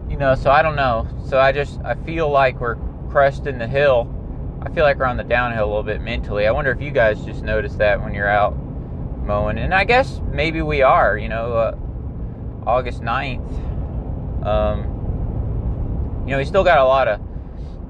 you 0.10 0.18
know, 0.18 0.36
so 0.36 0.52
I 0.52 0.62
don't 0.62 0.76
know. 0.76 1.08
So 1.28 1.40
I 1.40 1.52
just 1.52 1.80
I 1.84 1.96
feel 1.96 2.30
like 2.30 2.60
we're 2.60 2.78
cresting 3.10 3.58
the 3.58 3.68
hill. 3.68 4.16
I 4.62 4.70
feel 4.72 4.84
like 4.84 4.98
we're 4.98 5.06
on 5.06 5.18
the 5.18 5.24
downhill 5.24 5.66
a 5.66 5.68
little 5.68 5.84
bit 5.84 6.02
mentally. 6.02 6.48
I 6.48 6.52
wonder 6.52 6.72
if 6.72 6.82
you 6.82 6.92
guys 6.92 7.24
just 7.24 7.44
notice 7.44 7.76
that 7.76 8.02
when 8.02 8.14
you're 8.14 8.28
out 8.28 8.58
mowing. 9.30 9.58
And 9.58 9.74
I 9.74 9.86
guess 9.86 10.20
maybe 10.32 10.62
we 10.62 10.82
are, 10.82 11.18
you 11.18 11.30
know, 11.30 11.54
uh, 11.54 11.78
August 12.68 13.02
9th. 13.02 14.46
Um, 14.46 14.89
you 16.30 16.36
know, 16.36 16.38
we 16.38 16.46
still 16.46 16.64
got 16.64 16.78
a 16.78 16.86
lot 16.86 17.08
of, 17.08 17.20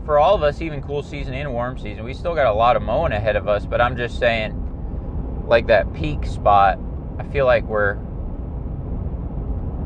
for 0.05 0.17
all 0.17 0.33
of 0.33 0.43
us, 0.43 0.61
even 0.61 0.81
cool 0.81 1.03
season 1.03 1.33
and 1.33 1.51
warm 1.51 1.77
season, 1.77 2.05
we 2.05 2.13
still 2.13 2.33
got 2.33 2.45
a 2.45 2.53
lot 2.53 2.77
of 2.77 2.81
mowing 2.81 3.11
ahead 3.11 3.35
of 3.35 3.49
us. 3.49 3.65
But 3.65 3.81
I'm 3.81 3.97
just 3.97 4.17
saying, 4.17 5.43
like 5.45 5.67
that 5.67 5.93
peak 5.93 6.25
spot, 6.25 6.79
I 7.17 7.23
feel 7.23 7.45
like 7.45 7.65
we're 7.65 7.95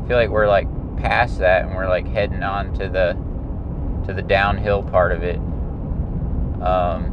feel 0.06 0.16
like 0.16 0.28
we're 0.28 0.46
like 0.46 0.68
past 0.98 1.38
that 1.38 1.64
and 1.64 1.74
we're 1.74 1.88
like 1.88 2.06
heading 2.06 2.44
on 2.44 2.72
to 2.74 2.88
the 2.88 3.16
to 4.06 4.14
the 4.14 4.22
downhill 4.22 4.84
part 4.84 5.10
of 5.10 5.24
it. 5.24 5.40
Um, 6.62 7.10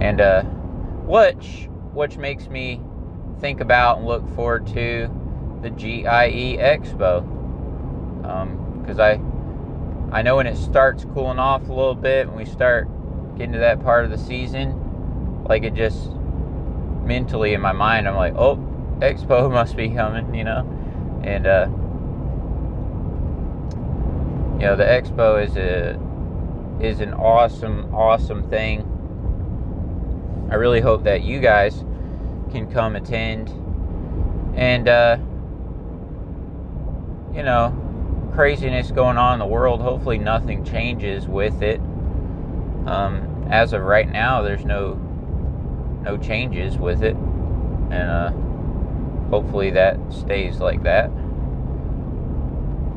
and 0.00 0.22
uh, 0.22 0.44
which 1.04 1.68
which 1.92 2.16
makes 2.16 2.48
me 2.48 2.80
think 3.42 3.60
about 3.60 3.98
and 3.98 4.06
look 4.06 4.26
forward 4.34 4.66
to 4.68 5.10
the 5.60 5.68
GIE 5.68 6.56
Expo 6.58 7.37
because 8.28 8.98
um, 8.98 9.30
I 10.12 10.18
I 10.18 10.22
know 10.22 10.36
when 10.36 10.46
it 10.46 10.56
starts 10.56 11.04
cooling 11.04 11.38
off 11.38 11.68
a 11.68 11.72
little 11.72 11.94
bit 11.94 12.28
when 12.28 12.36
we 12.36 12.44
start 12.44 12.88
getting 13.36 13.52
to 13.52 13.58
that 13.58 13.82
part 13.82 14.04
of 14.04 14.10
the 14.10 14.18
season, 14.18 15.44
like 15.48 15.64
it 15.64 15.74
just 15.74 16.10
mentally 17.04 17.54
in 17.54 17.60
my 17.60 17.72
mind 17.72 18.06
I'm 18.06 18.16
like, 18.16 18.34
oh, 18.36 18.56
expo 18.98 19.50
must 19.52 19.76
be 19.76 19.88
coming, 19.88 20.34
you 20.34 20.44
know, 20.44 20.60
and 21.24 21.46
uh, 21.46 21.68
you 24.54 24.66
know 24.66 24.76
the 24.76 24.84
expo 24.84 25.42
is 25.42 25.56
a 25.56 25.98
is 26.84 27.00
an 27.00 27.14
awesome, 27.14 27.94
awesome 27.94 28.48
thing. 28.50 28.82
I 30.50 30.54
really 30.54 30.80
hope 30.80 31.04
that 31.04 31.22
you 31.22 31.40
guys 31.40 31.84
can 32.50 32.70
come 32.70 32.94
attend, 32.96 33.50
and 34.54 34.88
uh, 34.88 35.18
you 37.34 37.42
know, 37.42 37.87
craziness 38.38 38.92
going 38.92 39.18
on 39.18 39.32
in 39.32 39.38
the 39.40 39.46
world. 39.46 39.80
Hopefully, 39.80 40.16
nothing 40.16 40.64
changes 40.64 41.26
with 41.26 41.60
it. 41.60 41.80
Um, 42.86 43.48
as 43.50 43.72
of 43.72 43.82
right 43.82 44.08
now, 44.08 44.42
there's 44.42 44.64
no 44.64 44.94
no 46.04 46.16
changes 46.16 46.78
with 46.78 47.02
it, 47.02 47.16
and 47.16 47.94
uh 47.94 48.30
hopefully 49.28 49.72
that 49.72 49.98
stays 50.12 50.60
like 50.60 50.84
that. 50.84 51.06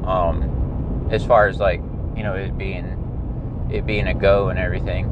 Um, 0.05 1.07
as 1.09 1.25
far 1.25 1.47
as 1.47 1.57
like 1.57 1.81
you 2.15 2.21
know 2.21 2.35
it 2.35 2.55
being 2.55 3.67
it 3.71 3.87
being 3.87 4.05
a 4.05 4.13
go 4.13 4.49
and 4.49 4.59
everything. 4.59 5.05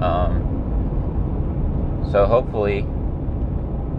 Um, 0.00 0.40
so 2.10 2.26
hopefully 2.26 2.80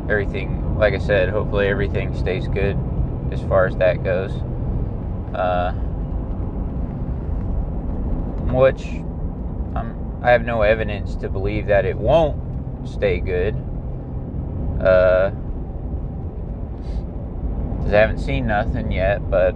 everything, 0.10 0.78
like 0.78 0.94
I 0.94 0.98
said, 0.98 1.30
hopefully 1.30 1.70
everything 1.70 2.14
stays 2.14 2.50
good 2.50 2.78
as 3.32 3.42
far 3.44 3.66
as 3.66 3.76
that 3.78 4.04
goes. 4.04 4.32
Uh, 5.34 5.74
which 8.54 8.86
I'm, 9.76 10.20
I 10.24 10.32
have 10.32 10.46
no 10.46 10.62
evidence 10.62 11.16
to 11.18 11.30
believe 11.30 11.68
that 11.68 11.86
it 11.86 11.98
won't 11.98 12.88
stay 12.88 13.20
good. 13.20 13.56
Uh, 14.82 15.32
I 17.86 17.90
haven't 17.90 18.20
seen 18.20 18.48
nothing 18.48 18.92
yet, 18.92 19.30
but 19.30 19.56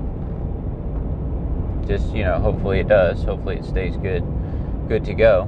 just 1.87 2.13
you 2.13 2.23
know, 2.23 2.39
hopefully 2.39 2.79
it 2.79 2.87
does. 2.87 3.23
Hopefully 3.23 3.57
it 3.57 3.65
stays 3.65 3.97
good. 3.97 4.23
good 4.87 5.05
to 5.05 5.13
go. 5.13 5.43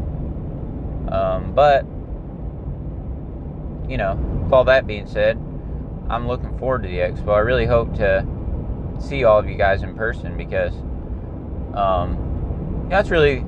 Um, 1.12 1.54
but 1.54 1.86
you 3.90 3.98
know, 3.98 4.16
with 4.44 4.54
all 4.54 4.64
that 4.64 4.88
being 4.88 5.08
said, 5.08 5.38
I'm 6.12 6.28
looking 6.28 6.58
forward 6.58 6.84
to 6.84 6.90
the 6.90 6.98
expo. 6.98 7.30
I 7.30 7.40
really 7.40 7.66
hope 7.66 7.96
to 7.96 8.28
see 9.00 9.24
all 9.24 9.40
of 9.40 9.48
you 9.50 9.56
guys 9.56 9.82
in 9.82 9.96
person 9.96 10.36
because 10.36 10.74
um, 11.74 12.88
that's 12.90 13.10
really 13.10 13.46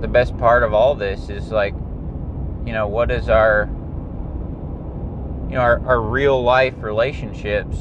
the 0.00 0.08
best 0.08 0.36
part 0.38 0.62
of 0.62 0.72
all 0.72 0.94
this 0.94 1.28
is 1.28 1.50
like, 1.50 1.74
you 2.64 2.72
know, 2.72 2.88
what 2.88 3.10
is 3.10 3.28
our, 3.28 3.68
you 5.50 5.56
know, 5.56 5.60
our, 5.60 5.86
our 5.86 6.00
real 6.00 6.42
life 6.42 6.74
relationships 6.78 7.76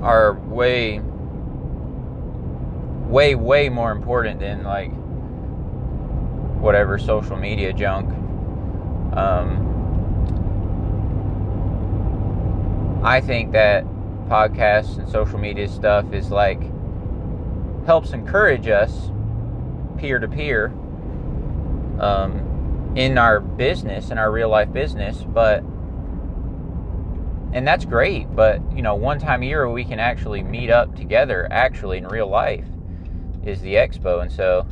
are 0.00 0.32
way, 0.32 0.98
way, 3.06 3.34
way 3.34 3.68
more 3.68 3.92
important 3.92 4.40
than 4.40 4.64
like 4.64 4.90
whatever 6.58 6.96
social 6.96 7.36
media 7.36 7.70
junk. 7.70 8.08
Um, 9.14 9.71
I 13.02 13.20
think 13.20 13.52
that 13.52 13.84
podcasts 14.28 14.98
and 14.98 15.08
social 15.08 15.38
media 15.38 15.68
stuff 15.68 16.12
is 16.12 16.30
like 16.30 16.60
helps 17.86 18.12
encourage 18.12 18.68
us 18.68 19.10
peer 19.98 20.18
to 20.18 20.28
peer 20.28 20.72
um, 21.98 22.92
in 22.96 23.18
our 23.18 23.40
business 23.40 24.10
in 24.10 24.18
our 24.18 24.30
real 24.32 24.48
life 24.48 24.72
business 24.72 25.24
but 25.34 25.64
and 27.52 27.66
that's 27.66 27.84
great 27.84 28.34
but 28.36 28.60
you 28.74 28.82
know 28.82 28.94
one 28.94 29.18
time 29.18 29.42
a 29.42 29.46
year 29.46 29.68
we 29.70 29.84
can 29.84 30.00
actually 30.00 30.42
meet 30.42 30.70
up 30.70 30.94
together 30.96 31.48
actually 31.50 31.98
in 31.98 32.06
real 32.08 32.28
life 32.28 32.66
is 33.44 33.60
the 33.62 33.74
expo 33.74 34.22
and 34.22 34.32
so 34.32 34.66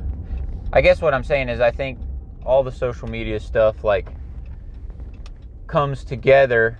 i 0.72 0.80
guess 0.80 1.02
what 1.02 1.14
i'm 1.14 1.24
saying 1.24 1.48
is 1.48 1.60
i 1.60 1.70
think 1.70 1.98
all 2.44 2.62
the 2.62 2.72
social 2.72 3.08
media 3.08 3.40
stuff 3.40 3.84
like 3.84 4.16
comes 5.68 6.04
together 6.04 6.79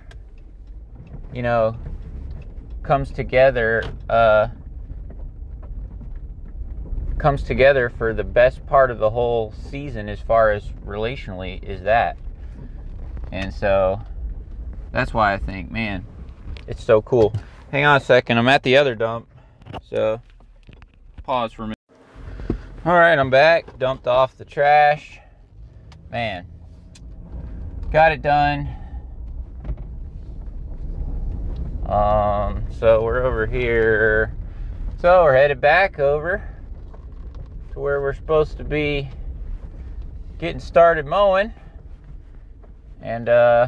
you 1.33 1.41
know 1.41 1.77
comes 2.83 3.11
together 3.11 3.83
uh, 4.09 4.47
comes 7.17 7.43
together 7.43 7.89
for 7.89 8.13
the 8.13 8.23
best 8.23 8.65
part 8.65 8.89
of 8.89 8.97
the 8.97 9.11
whole 9.11 9.53
season 9.69 10.09
as 10.09 10.19
far 10.19 10.51
as 10.51 10.65
relationally 10.85 11.61
is 11.63 11.83
that. 11.83 12.17
And 13.31 13.53
so 13.53 14.01
that's 14.91 15.13
why 15.13 15.33
i 15.33 15.37
think 15.37 15.71
man 15.71 16.05
it's 16.67 16.83
so 16.83 17.01
cool. 17.01 17.33
Hang 17.71 17.85
on 17.85 17.97
a 17.97 17.99
second 18.03 18.37
i'm 18.37 18.49
at 18.49 18.63
the 18.63 18.75
other 18.75 18.95
dump 18.95 19.27
so 19.89 20.21
pause 21.23 21.53
for 21.53 21.63
a 21.63 21.65
minute. 21.67 21.77
All 22.85 22.93
right 22.93 23.17
i'm 23.17 23.29
back 23.29 23.77
dumped 23.77 24.07
off 24.07 24.37
the 24.37 24.45
trash. 24.45 25.19
Man 26.11 26.45
got 27.91 28.11
it 28.11 28.21
done 28.21 28.67
um, 31.91 32.65
so 32.71 33.03
we're 33.03 33.23
over 33.23 33.45
here. 33.45 34.35
So 34.99 35.23
we're 35.23 35.35
headed 35.35 35.59
back 35.59 35.99
over 35.99 36.47
to 37.73 37.79
where 37.79 38.01
we're 38.01 38.13
supposed 38.13 38.57
to 38.57 38.63
be 38.63 39.09
getting 40.37 40.59
started 40.59 41.05
mowing. 41.05 41.53
And 43.01 43.27
uh, 43.27 43.67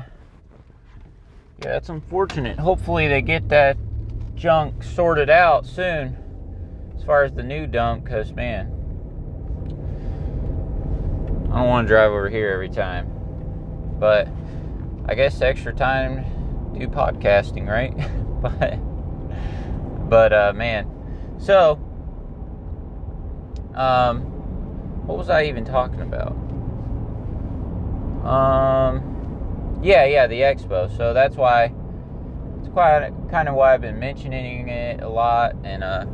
yeah, 1.59 1.71
that's 1.73 1.89
unfortunate. 1.89 2.59
Hopefully 2.59 3.07
they 3.07 3.21
get 3.21 3.49
that 3.49 3.77
junk 4.35 4.83
sorted 4.83 5.29
out 5.29 5.65
soon 5.65 6.17
as 6.95 7.03
far 7.03 7.23
as 7.23 7.33
the 7.33 7.43
new 7.43 7.67
dump 7.67 8.03
because 8.03 8.31
man 8.33 8.67
i 11.51 11.59
don't 11.59 11.67
want 11.69 11.87
to 11.87 11.93
drive 11.93 12.11
over 12.11 12.29
here 12.29 12.49
every 12.49 12.69
time 12.69 13.07
but 13.99 14.27
i 15.05 15.13
guess 15.13 15.39
extra 15.41 15.73
time 15.73 16.25
do 16.73 16.87
podcasting, 16.87 17.67
right? 17.67 17.95
but 18.41 20.09
but 20.09 20.33
uh, 20.33 20.53
man, 20.53 20.87
so 21.39 21.79
um, 23.75 24.21
what 25.07 25.17
was 25.17 25.29
I 25.29 25.45
even 25.45 25.65
talking 25.65 26.01
about? 26.01 26.31
Um, 28.25 29.79
yeah, 29.83 30.05
yeah, 30.05 30.27
the 30.27 30.41
expo. 30.41 30.95
So 30.95 31.13
that's 31.13 31.35
why 31.35 31.73
it's 32.59 32.69
quite 32.69 33.11
kind 33.29 33.49
of 33.49 33.55
why 33.55 33.73
I've 33.73 33.81
been 33.81 33.99
mentioning 33.99 34.69
it 34.69 35.01
a 35.01 35.09
lot, 35.09 35.55
and 35.63 35.83
uh, 35.83 36.05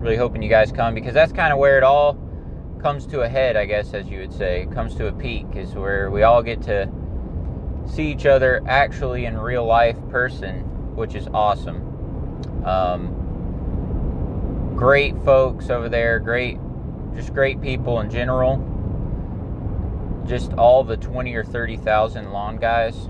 really 0.00 0.16
hoping 0.16 0.42
you 0.42 0.48
guys 0.48 0.72
come 0.72 0.94
because 0.94 1.14
that's 1.14 1.32
kind 1.32 1.52
of 1.52 1.58
where 1.58 1.76
it 1.76 1.84
all 1.84 2.18
comes 2.80 3.06
to 3.08 3.22
a 3.22 3.28
head, 3.28 3.56
I 3.56 3.64
guess, 3.64 3.94
as 3.94 4.06
you 4.06 4.20
would 4.20 4.32
say. 4.32 4.62
It 4.62 4.72
comes 4.72 4.94
to 4.96 5.08
a 5.08 5.12
peak 5.12 5.46
is 5.54 5.74
where 5.74 6.10
we 6.10 6.22
all 6.22 6.42
get 6.42 6.62
to 6.62 6.88
see 7.86 8.10
each 8.10 8.26
other 8.26 8.62
actually 8.66 9.24
in 9.24 9.38
real 9.38 9.64
life 9.64 9.96
person, 10.10 10.60
which 10.96 11.14
is 11.14 11.28
awesome. 11.32 11.82
Um, 12.64 13.12
great 14.76 15.16
folks 15.24 15.70
over 15.70 15.88
there, 15.88 16.18
great, 16.18 16.58
just 17.14 17.32
great 17.32 17.60
people 17.60 18.00
in 18.00 18.10
general. 18.10 18.72
Just 20.26 20.52
all 20.54 20.82
the 20.82 20.96
20 20.96 21.34
or 21.34 21.44
30,000 21.44 22.32
lawn 22.32 22.56
guys, 22.56 23.08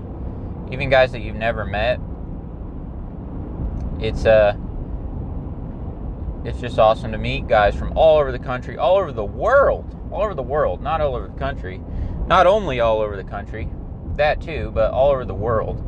even 0.71 0.89
guys 0.89 1.11
that 1.11 1.21
you've 1.21 1.35
never 1.35 1.65
met. 1.65 1.99
It's 3.99 4.25
uh 4.25 4.55
it's 6.45 6.61
just 6.61 6.79
awesome 6.79 7.11
to 7.11 7.17
meet 7.17 7.47
guys 7.47 7.75
from 7.75 7.97
all 7.97 8.19
over 8.19 8.31
the 8.31 8.39
country, 8.39 8.77
all 8.77 8.95
over 8.95 9.11
the 9.11 9.25
world, 9.25 9.99
all 10.11 10.23
over 10.23 10.33
the 10.33 10.43
world, 10.43 10.81
not 10.81 11.01
all 11.01 11.15
over 11.15 11.27
the 11.27 11.39
country, 11.39 11.81
not 12.27 12.47
only 12.47 12.79
all 12.79 13.01
over 13.01 13.17
the 13.17 13.23
country, 13.23 13.67
that 14.17 14.41
too, 14.41 14.71
but 14.73 14.91
all 14.91 15.11
over 15.11 15.25
the 15.25 15.33
world. 15.33 15.83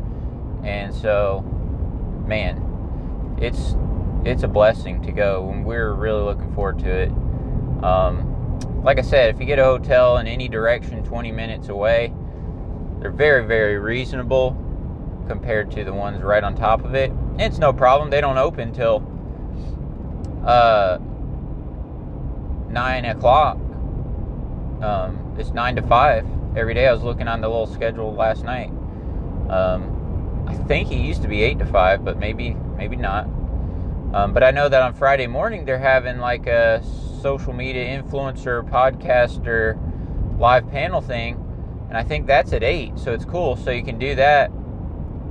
And 0.63 0.93
so, 0.93 1.41
man, 2.27 3.37
it's 3.39 3.75
it's 4.25 4.43
a 4.43 4.47
blessing 4.47 5.01
to 5.03 5.11
go, 5.11 5.49
and 5.51 5.65
we're 5.65 5.93
really 5.93 6.21
looking 6.21 6.53
forward 6.53 6.79
to 6.79 6.89
it. 6.89 7.09
Um, 7.83 8.59
like 8.83 8.99
I 8.99 9.01
said, 9.01 9.33
if 9.33 9.39
you 9.39 9.45
get 9.45 9.59
a 9.59 9.63
hotel 9.63 10.17
in 10.17 10.27
any 10.27 10.47
direction 10.47 11.03
20 11.03 11.31
minutes 11.31 11.69
away, 11.69 12.13
they're 12.99 13.11
very, 13.11 13.45
very 13.45 13.77
reasonable 13.77 14.51
compared 15.27 15.71
to 15.71 15.83
the 15.83 15.93
ones 15.93 16.21
right 16.21 16.43
on 16.43 16.55
top 16.55 16.83
of 16.83 16.95
it. 16.95 17.11
It's 17.37 17.57
no 17.57 17.71
problem. 17.71 18.09
They 18.09 18.19
don't 18.19 18.37
open 18.37 18.73
till 18.73 19.05
uh, 20.45 20.97
nine 22.69 23.05
o'clock. 23.05 23.57
Um, 24.81 25.35
it's 25.37 25.51
nine 25.51 25.75
to 25.77 25.81
five 25.81 26.25
every 26.59 26.73
day. 26.73 26.87
I 26.87 26.93
was 26.93 27.01
looking 27.01 27.27
on 27.27 27.41
the 27.41 27.47
little 27.47 27.65
schedule 27.65 28.13
last 28.13 28.43
night. 28.43 28.69
Um, 29.49 30.45
I 30.47 30.53
think 30.53 30.89
he 30.89 30.97
used 30.97 31.21
to 31.21 31.27
be 31.27 31.41
eight 31.41 31.57
to 31.59 31.65
five, 31.65 32.03
but 32.03 32.19
maybe 32.19 32.55
maybe 32.75 32.95
not. 32.95 33.25
Um, 34.13 34.33
but 34.33 34.43
I 34.43 34.51
know 34.51 34.67
that 34.67 34.81
on 34.81 34.93
Friday 34.93 35.27
morning 35.27 35.65
they're 35.65 35.79
having 35.79 36.19
like 36.19 36.47
a 36.47 36.83
social 37.21 37.53
media 37.53 37.85
influencer 37.85 38.67
podcaster 38.69 39.79
live 40.39 40.69
panel 40.69 41.01
thing, 41.01 41.35
and 41.87 41.97
I 41.97 42.03
think 42.03 42.27
that's 42.27 42.51
at 42.53 42.63
eight. 42.63 42.99
So 42.99 43.13
it's 43.13 43.25
cool. 43.25 43.55
So 43.55 43.71
you 43.71 43.83
can 43.83 43.97
do 43.97 44.15
that. 44.15 44.51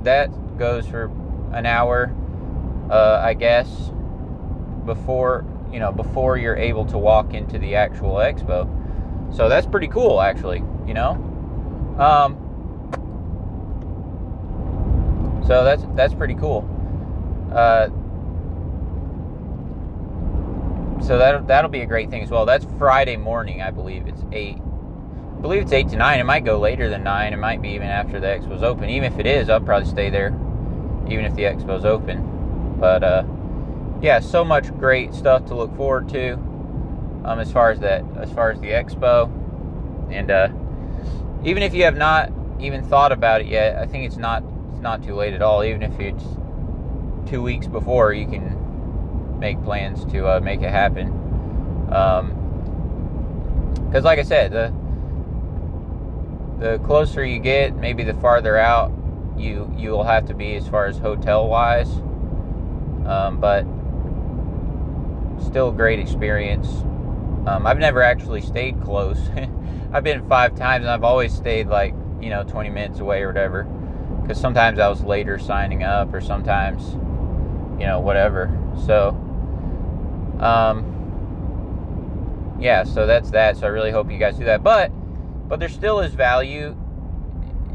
That 0.03 0.57
goes 0.57 0.87
for 0.87 1.11
an 1.53 1.65
hour, 1.65 2.13
uh, 2.89 3.21
I 3.23 3.33
guess, 3.35 3.91
before 4.85 5.45
you 5.71 5.79
know 5.79 5.91
before 5.91 6.37
you're 6.37 6.57
able 6.57 6.85
to 6.85 6.97
walk 6.97 7.33
into 7.33 7.59
the 7.59 7.75
actual 7.75 8.15
expo. 8.15 8.78
So 9.31 9.47
that's 9.47 9.67
pretty 9.67 9.87
cool, 9.87 10.21
actually 10.21 10.63
you 10.89 10.95
know. 10.95 11.11
Um, 11.99 12.35
so 15.45 15.63
that's 15.63 15.83
that's 15.95 16.15
pretty 16.15 16.33
cool. 16.33 16.67
Uh, 17.53 17.89
so 21.05 21.17
that 21.19 21.47
that'll 21.47 21.69
be 21.69 21.81
a 21.81 21.85
great 21.85 22.09
thing 22.09 22.23
as 22.23 22.31
well. 22.31 22.45
That's 22.45 22.65
Friday 22.77 23.17
morning, 23.17 23.61
I 23.61 23.69
believe. 23.69 24.07
It's 24.07 24.23
eight. 24.31 24.57
I 24.57 25.41
believe 25.41 25.61
it's 25.61 25.71
eight 25.71 25.89
to 25.89 25.95
nine. 25.95 26.19
It 26.19 26.25
might 26.25 26.43
go 26.43 26.59
later 26.59 26.89
than 26.89 27.03
nine. 27.03 27.31
It 27.31 27.37
might 27.37 27.61
be 27.61 27.69
even 27.69 27.87
after 27.87 28.19
the 28.19 28.27
expo's 28.27 28.63
open. 28.63 28.89
Even 28.89 29.13
if 29.13 29.19
it 29.19 29.27
is, 29.27 29.49
I'll 29.49 29.61
probably 29.61 29.87
stay 29.87 30.09
there, 30.09 30.29
even 31.07 31.23
if 31.23 31.35
the 31.35 31.43
expo's 31.43 31.85
open. 31.85 32.77
But 32.79 33.03
uh, 33.03 33.23
yeah, 34.01 34.19
so 34.19 34.43
much 34.43 34.75
great 34.79 35.13
stuff 35.13 35.45
to 35.45 35.55
look 35.55 35.75
forward 35.77 36.09
to. 36.09 36.48
Um, 37.29 37.39
as 37.39 37.51
far 37.51 37.69
as 37.69 37.79
that, 37.81 38.03
as 38.17 38.31
far 38.33 38.49
as 38.49 38.59
the 38.59 38.69
expo, 38.69 39.29
and 40.11 40.31
uh, 40.31 40.49
even 41.43 41.61
if 41.61 41.75
you 41.75 41.83
have 41.83 41.95
not 41.95 42.31
even 42.59 42.83
thought 42.83 43.11
about 43.11 43.41
it 43.41 43.45
yet, 43.47 43.75
I 43.75 43.85
think 43.85 44.05
it's 44.05 44.17
not 44.17 44.43
it's 44.71 44.81
not 44.81 45.03
too 45.03 45.13
late 45.13 45.35
at 45.35 45.43
all. 45.43 45.63
Even 45.63 45.83
if 45.83 45.99
it's 45.99 46.23
two 47.29 47.43
weeks 47.43 47.67
before, 47.67 48.13
you 48.13 48.25
can 48.25 49.37
make 49.39 49.63
plans 49.63 50.05
to 50.11 50.27
uh, 50.27 50.39
make 50.39 50.63
it 50.63 50.71
happen. 50.71 51.11
Because, 51.85 52.23
um, 53.97 54.03
like 54.03 54.17
I 54.17 54.23
said, 54.23 54.51
the 54.51 54.73
the 56.57 56.79
closer 56.79 57.23
you 57.23 57.37
get, 57.37 57.75
maybe 57.75 58.03
the 58.03 58.15
farther 58.15 58.57
out 58.57 58.91
you 59.37 59.71
you 59.77 59.91
will 59.91 60.03
have 60.03 60.25
to 60.29 60.33
be 60.33 60.55
as 60.55 60.67
far 60.67 60.87
as 60.87 60.97
hotel 60.97 61.47
wise. 61.47 61.91
Um, 63.05 63.39
but 63.39 63.65
still, 65.45 65.71
great 65.71 65.99
experience. 65.99 66.67
Um, 67.49 67.65
I've 67.65 67.79
never 67.79 68.03
actually 68.03 68.41
stayed 68.41 68.79
close. 68.83 69.17
I've 69.91 70.03
been 70.03 70.27
five 70.29 70.55
times 70.55 70.83
and 70.83 70.91
I've 70.91 71.03
always 71.03 71.33
stayed 71.33 71.67
like, 71.67 71.95
you 72.21 72.29
know, 72.29 72.43
20 72.43 72.69
minutes 72.69 72.99
away 72.99 73.23
or 73.23 73.27
whatever. 73.27 73.63
Because 74.21 74.39
sometimes 74.39 74.77
I 74.77 74.87
was 74.87 75.01
later 75.01 75.39
signing 75.39 75.83
up 75.83 76.13
or 76.13 76.21
sometimes, 76.21 76.93
you 77.81 77.87
know, 77.87 77.99
whatever. 77.99 78.55
So, 78.85 79.09
um, 80.39 80.85
yeah, 82.59 82.83
so 82.83 83.07
that's 83.07 83.31
that. 83.31 83.57
So 83.57 83.65
I 83.65 83.71
really 83.71 83.89
hope 83.89 84.11
you 84.11 84.19
guys 84.19 84.37
do 84.37 84.45
that. 84.45 84.61
But, 84.61 84.91
but 85.49 85.59
there 85.59 85.69
still 85.69 86.01
is 86.01 86.13
value 86.13 86.77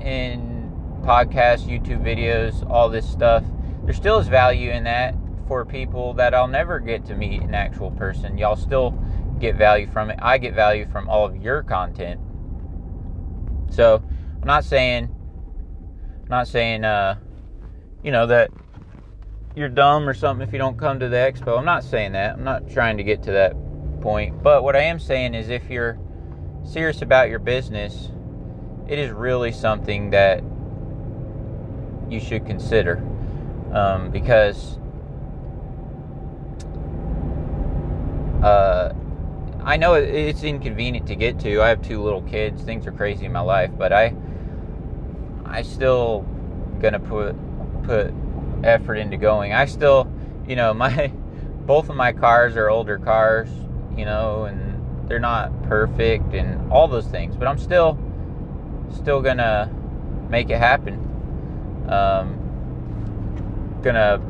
in 0.01 0.71
podcasts, 1.03 1.67
YouTube 1.67 2.01
videos, 2.01 2.65
all 2.71 2.89
this 2.89 3.11
stuff. 3.11 3.43
There 3.83 3.95
still 3.95 4.21
is 4.21 4.29
value 4.29 4.71
in 4.71 4.85
that 4.85 5.17
for 5.49 5.65
people 5.65 6.15
that 6.15 6.33
I'll 6.33 6.47
never 6.47 6.79
get 6.79 7.05
to 7.07 7.17
meet 7.17 7.43
an 7.43 7.57
actual 7.57 7.91
person. 7.91 8.39
Y'all 8.39 8.55
still 8.55 8.97
get 9.45 9.57
value 9.57 9.87
from 9.87 10.11
it. 10.11 10.19
I 10.23 10.39
get 10.39 10.55
value 10.55 10.87
from 10.91 11.09
all 11.09 11.27
of 11.27 11.37
your 11.37 11.63
content. 11.63 12.19
So 13.71 14.03
I'm 14.41 14.47
not 14.47 14.65
saying, 14.65 15.15
I'm 16.23 16.29
not 16.29 16.49
saying, 16.49 16.85
uh, 16.85 17.19
you 18.03 18.11
know 18.11 18.27
that 18.27 18.51
you're 19.55 19.69
dumb 19.69 20.09
or 20.09 20.15
something 20.15 20.47
if 20.47 20.53
you 20.53 20.59
don't 20.59 20.79
come 20.79 20.99
to 21.01 21.09
the 21.09 21.17
expo. 21.17 21.59
I'm 21.59 21.65
not 21.65 21.85
saying 21.85 22.13
that. 22.13 22.35
I'm 22.35 22.45
not 22.45 22.71
trying 22.71 22.97
to 22.97 23.05
get 23.05 23.23
to 23.25 23.33
that 23.33 23.55
point. 24.01 24.43
But 24.43 24.65
what 24.65 24.77
I 24.77 24.81
am 24.81 24.99
saying 24.99 25.35
is, 25.35 25.51
if 25.51 25.69
you're 25.69 25.99
serious 26.65 27.03
about 27.03 27.29
your 27.29 27.39
business, 27.39 28.11
it 28.89 28.99
is 28.99 29.11
really 29.11 29.53
something 29.53 30.11
that 30.11 30.43
you 32.09 32.21
should 32.21 32.47
consider 32.47 32.97
um, 33.73 34.11
because 34.11 34.79
uh, 38.43 38.93
I 39.64 39.79
know 39.79 39.94
it's 39.94 40.42
inconvenient 40.42 41.07
to 41.07 41.16
get 41.16 41.38
to. 41.40 41.62
I 41.62 41.70
have 41.70 41.81
two 41.81 42.03
little 42.03 42.20
kids. 42.20 42.62
Things 42.62 42.87
are 42.87 42.92
crazy 42.92 43.24
in 43.24 43.33
my 43.33 43.40
life, 43.40 43.70
but 43.79 43.94
I 43.94 44.14
I 45.46 45.62
still 45.62 46.20
gonna 46.81 47.00
put 47.00 47.35
put 47.83 48.12
effort 48.62 48.96
into 48.96 49.16
going. 49.16 49.55
I 49.55 49.64
still, 49.64 50.12
you 50.46 50.55
know, 50.55 50.74
my 50.74 51.11
both 51.64 51.88
of 51.88 51.96
my 51.96 52.12
cars 52.12 52.57
are 52.57 52.68
older 52.68 52.98
cars, 52.98 53.48
you 53.96 54.05
know, 54.05 54.44
and 54.44 55.09
they're 55.09 55.18
not 55.18 55.62
perfect 55.62 56.35
and 56.35 56.70
all 56.70 56.87
those 56.87 57.07
things, 57.07 57.35
but 57.35 57.48
I'm 57.48 57.59
still 57.59 57.98
still 58.94 59.22
gonna 59.22 59.74
make 60.29 60.50
it 60.50 60.59
happen. 60.59 61.00
Um, 61.88 62.38
gonna, 63.83 64.20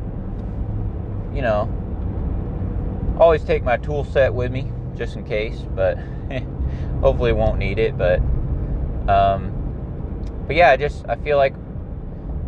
you 1.35 1.41
know, 1.41 1.69
always 3.19 3.43
take 3.43 3.63
my 3.63 3.75
tool 3.75 4.05
set 4.05 4.33
with 4.33 4.49
me 4.49 4.71
just 4.95 5.15
in 5.15 5.23
case, 5.23 5.59
but 5.75 5.97
hopefully 7.01 7.33
won't 7.33 7.57
need 7.57 7.79
it. 7.79 7.97
But, 7.97 8.19
um, 9.09 9.51
but 10.47 10.55
yeah, 10.55 10.71
I 10.71 10.77
just 10.77 11.05
I 11.07 11.15
feel 11.15 11.37
like 11.37 11.53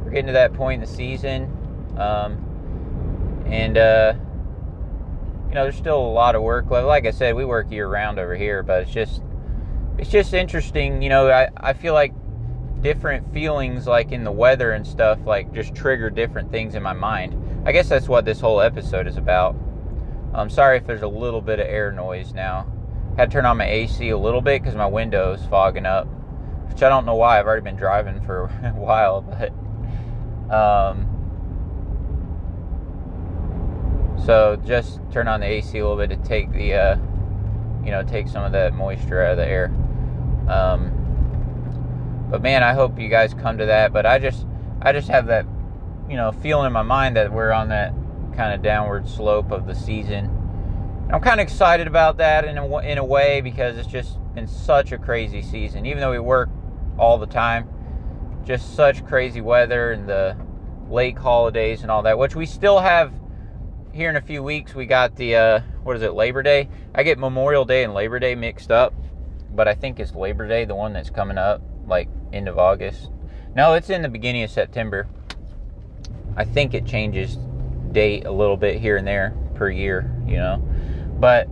we're 0.03 0.11
getting 0.11 0.27
to 0.27 0.33
that 0.33 0.53
point 0.53 0.81
in 0.81 0.89
the 0.89 0.95
season, 0.95 1.51
um, 1.97 3.43
and 3.47 3.77
uh, 3.77 4.13
you 5.49 5.55
know, 5.55 5.63
there's 5.63 5.75
still 5.75 5.99
a 5.99 6.13
lot 6.13 6.35
of 6.35 6.41
work. 6.41 6.69
Like 6.69 7.05
I 7.05 7.11
said, 7.11 7.35
we 7.35 7.45
work 7.45 7.71
year 7.71 7.87
round 7.87 8.19
over 8.19 8.35
here, 8.35 8.63
but 8.63 8.83
it's 8.83 8.91
just 8.91 9.21
it's 9.97 10.09
just 10.09 10.33
interesting. 10.33 11.01
You 11.01 11.09
know, 11.09 11.29
I 11.29 11.49
I 11.57 11.73
feel 11.73 11.93
like 11.93 12.13
different 12.81 13.33
feelings 13.33 13.87
like 13.87 14.11
in 14.11 14.23
the 14.23 14.31
weather 14.31 14.71
and 14.71 14.85
stuff 14.85 15.19
like 15.25 15.51
just 15.51 15.73
trigger 15.73 16.09
different 16.09 16.51
things 16.51 16.75
in 16.75 16.83
my 16.83 16.93
mind. 16.93 17.35
I 17.67 17.71
guess 17.71 17.89
that's 17.89 18.07
what 18.07 18.23
this 18.23 18.39
whole 18.39 18.61
episode 18.61 19.07
is 19.07 19.17
about. 19.17 19.55
I'm 20.33 20.49
sorry 20.49 20.77
if 20.77 20.85
there's 20.85 21.01
a 21.01 21.07
little 21.07 21.41
bit 21.41 21.59
of 21.59 21.67
air 21.67 21.91
noise 21.91 22.33
now. 22.33 22.67
Had 23.17 23.31
to 23.31 23.33
turn 23.33 23.45
on 23.45 23.57
my 23.57 23.65
AC 23.67 24.09
a 24.09 24.17
little 24.17 24.41
bit 24.41 24.61
because 24.61 24.75
my 24.75 24.85
window 24.85 25.33
is 25.33 25.43
fogging 25.45 25.85
up, 25.85 26.07
which 26.69 26.83
I 26.83 26.89
don't 26.89 27.05
know 27.05 27.15
why. 27.15 27.39
I've 27.39 27.47
already 27.47 27.63
been 27.63 27.75
driving 27.75 28.21
for 28.21 28.43
a 28.63 28.79
while, 28.79 29.21
but 29.21 29.51
um, 30.53 31.07
so 34.23 34.61
just 34.65 34.99
turn 35.11 35.27
on 35.27 35.39
the 35.39 35.47
AC 35.47 35.77
a 35.77 35.87
little 35.87 35.97
bit 35.97 36.09
to 36.15 36.27
take 36.27 36.51
the 36.51 36.73
uh, 36.73 36.97
you 37.83 37.91
know 37.91 38.03
take 38.03 38.27
some 38.27 38.43
of 38.43 38.51
that 38.51 38.73
moisture 38.73 39.23
out 39.23 39.31
of 39.31 39.37
the 39.37 39.47
air. 39.47 39.73
Um, 40.47 40.93
but 42.29 42.41
man, 42.41 42.61
I 42.61 42.73
hope 42.73 42.99
you 42.99 43.09
guys 43.09 43.33
come 43.33 43.57
to 43.57 43.65
that. 43.65 43.93
But 43.93 44.05
I 44.05 44.19
just 44.19 44.45
I 44.81 44.91
just 44.91 45.07
have 45.07 45.27
that 45.27 45.45
you 46.09 46.15
know 46.15 46.31
feeling 46.31 46.67
in 46.67 46.73
my 46.73 46.83
mind 46.83 47.15
that 47.15 47.31
we're 47.31 47.51
on 47.51 47.69
that 47.69 47.93
kind 48.37 48.53
of 48.53 48.61
downward 48.61 49.09
slope 49.09 49.51
of 49.51 49.65
the 49.65 49.73
season. 49.73 50.25
I'm 51.11 51.21
kind 51.21 51.41
of 51.41 51.47
excited 51.47 51.87
about 51.87 52.17
that 52.17 52.45
in 52.45 52.57
a, 52.57 52.77
in 52.79 52.97
a 52.99 53.03
way 53.03 53.41
because 53.41 53.77
it's 53.77 53.87
just 53.87 54.19
been 54.35 54.47
such 54.47 54.91
a 54.91 54.97
crazy 54.97 55.41
season. 55.41 55.85
Even 55.85 55.99
though 55.99 56.11
we 56.11 56.19
work 56.19 56.49
all 56.99 57.17
the 57.17 57.25
time, 57.25 57.67
just 58.45 58.75
such 58.75 59.05
crazy 59.05 59.41
weather 59.41 59.91
and 59.91 60.07
the 60.07 60.37
lake 60.89 61.17
holidays 61.17 61.81
and 61.81 61.89
all 61.89 62.03
that, 62.03 62.17
which 62.17 62.35
we 62.35 62.45
still 62.45 62.79
have 62.79 63.11
here 63.91 64.09
in 64.09 64.15
a 64.15 64.21
few 64.21 64.43
weeks. 64.43 64.75
We 64.75 64.85
got 64.85 65.15
the 65.15 65.35
uh, 65.35 65.59
what 65.83 65.95
is 65.95 66.03
it, 66.03 66.13
Labor 66.13 66.43
Day? 66.43 66.69
I 66.93 67.01
get 67.01 67.17
Memorial 67.17 67.65
Day 67.65 67.83
and 67.83 67.93
Labor 67.93 68.19
Day 68.19 68.35
mixed 68.35 68.69
up, 68.69 68.93
but 69.51 69.67
I 69.67 69.73
think 69.73 69.99
it's 69.99 70.13
Labor 70.13 70.47
Day, 70.47 70.65
the 70.65 70.75
one 70.75 70.93
that's 70.93 71.09
coming 71.09 71.37
up, 71.39 71.61
like 71.87 72.07
end 72.31 72.47
of 72.47 72.59
August. 72.59 73.09
No, 73.55 73.73
it's 73.73 73.89
in 73.89 74.03
the 74.03 74.09
beginning 74.09 74.43
of 74.43 74.51
September. 74.51 75.07
I 76.35 76.45
think 76.45 76.75
it 76.75 76.85
changes 76.85 77.37
date 77.91 78.25
a 78.25 78.31
little 78.31 78.57
bit 78.57 78.79
here 78.79 78.97
and 78.97 79.07
there 79.07 79.35
per 79.55 79.69
year, 79.69 80.11
you 80.25 80.37
know. 80.37 80.57
But 81.19 81.47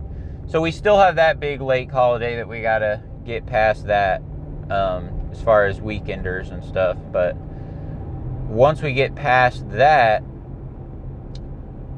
so 0.46 0.60
we 0.60 0.70
still 0.70 0.98
have 0.98 1.16
that 1.16 1.40
big 1.40 1.60
lake 1.60 1.90
holiday 1.90 2.36
that 2.36 2.48
we 2.48 2.62
got 2.62 2.78
to 2.78 3.02
get 3.24 3.46
past 3.46 3.86
that 3.86 4.22
um, 4.70 5.28
as 5.32 5.42
far 5.42 5.66
as 5.66 5.80
weekenders 5.80 6.52
and 6.52 6.64
stuff. 6.64 6.96
But 7.12 7.36
once 7.36 8.80
we 8.80 8.92
get 8.92 9.14
past 9.14 9.68
that, 9.70 10.22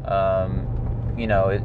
um, 0.07 1.15
you 1.19 1.27
know, 1.27 1.49
it, 1.49 1.63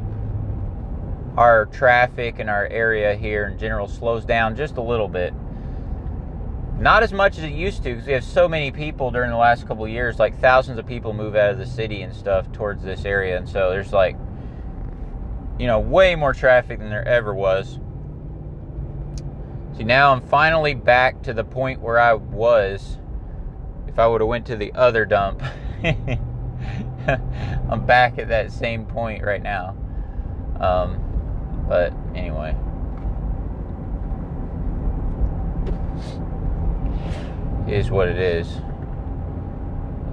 our 1.36 1.66
traffic 1.66 2.38
and 2.38 2.48
our 2.48 2.66
area 2.66 3.14
here 3.16 3.46
in 3.46 3.58
general 3.58 3.88
slows 3.88 4.24
down 4.24 4.54
just 4.54 4.76
a 4.76 4.82
little 4.82 5.08
bit. 5.08 5.32
Not 6.78 7.02
as 7.02 7.12
much 7.12 7.38
as 7.38 7.44
it 7.44 7.52
used 7.52 7.82
to 7.84 7.90
because 7.94 8.06
we 8.06 8.12
have 8.12 8.24
so 8.24 8.48
many 8.48 8.70
people 8.70 9.10
during 9.10 9.30
the 9.30 9.36
last 9.36 9.66
couple 9.66 9.86
years. 9.86 10.18
Like 10.18 10.38
thousands 10.40 10.78
of 10.78 10.86
people 10.86 11.12
move 11.12 11.36
out 11.36 11.50
of 11.50 11.58
the 11.58 11.66
city 11.66 12.02
and 12.02 12.14
stuff 12.14 12.50
towards 12.52 12.82
this 12.82 13.04
area, 13.04 13.36
and 13.36 13.48
so 13.48 13.70
there's 13.70 13.92
like, 13.92 14.16
you 15.58 15.66
know, 15.66 15.78
way 15.78 16.16
more 16.16 16.32
traffic 16.32 16.80
than 16.80 16.90
there 16.90 17.06
ever 17.06 17.32
was. 17.32 17.78
See, 19.76 19.84
now 19.84 20.12
I'm 20.12 20.20
finally 20.20 20.74
back 20.74 21.22
to 21.22 21.32
the 21.32 21.44
point 21.44 21.80
where 21.80 21.98
I 21.98 22.14
was. 22.14 22.98
If 23.86 23.98
I 23.98 24.06
would 24.08 24.20
have 24.20 24.28
went 24.28 24.46
to 24.46 24.56
the 24.56 24.72
other 24.74 25.04
dump, 25.04 25.42
I'm 27.70 27.86
back 27.86 28.18
at 28.18 28.28
that 28.28 28.50
same 28.50 28.84
point 28.84 29.22
right 29.22 29.42
now. 29.42 29.76
Um, 30.58 31.64
but 31.68 31.92
anyway. 32.14 32.56
Is 37.68 37.90
what 37.90 38.08
it 38.08 38.18
is. 38.18 38.48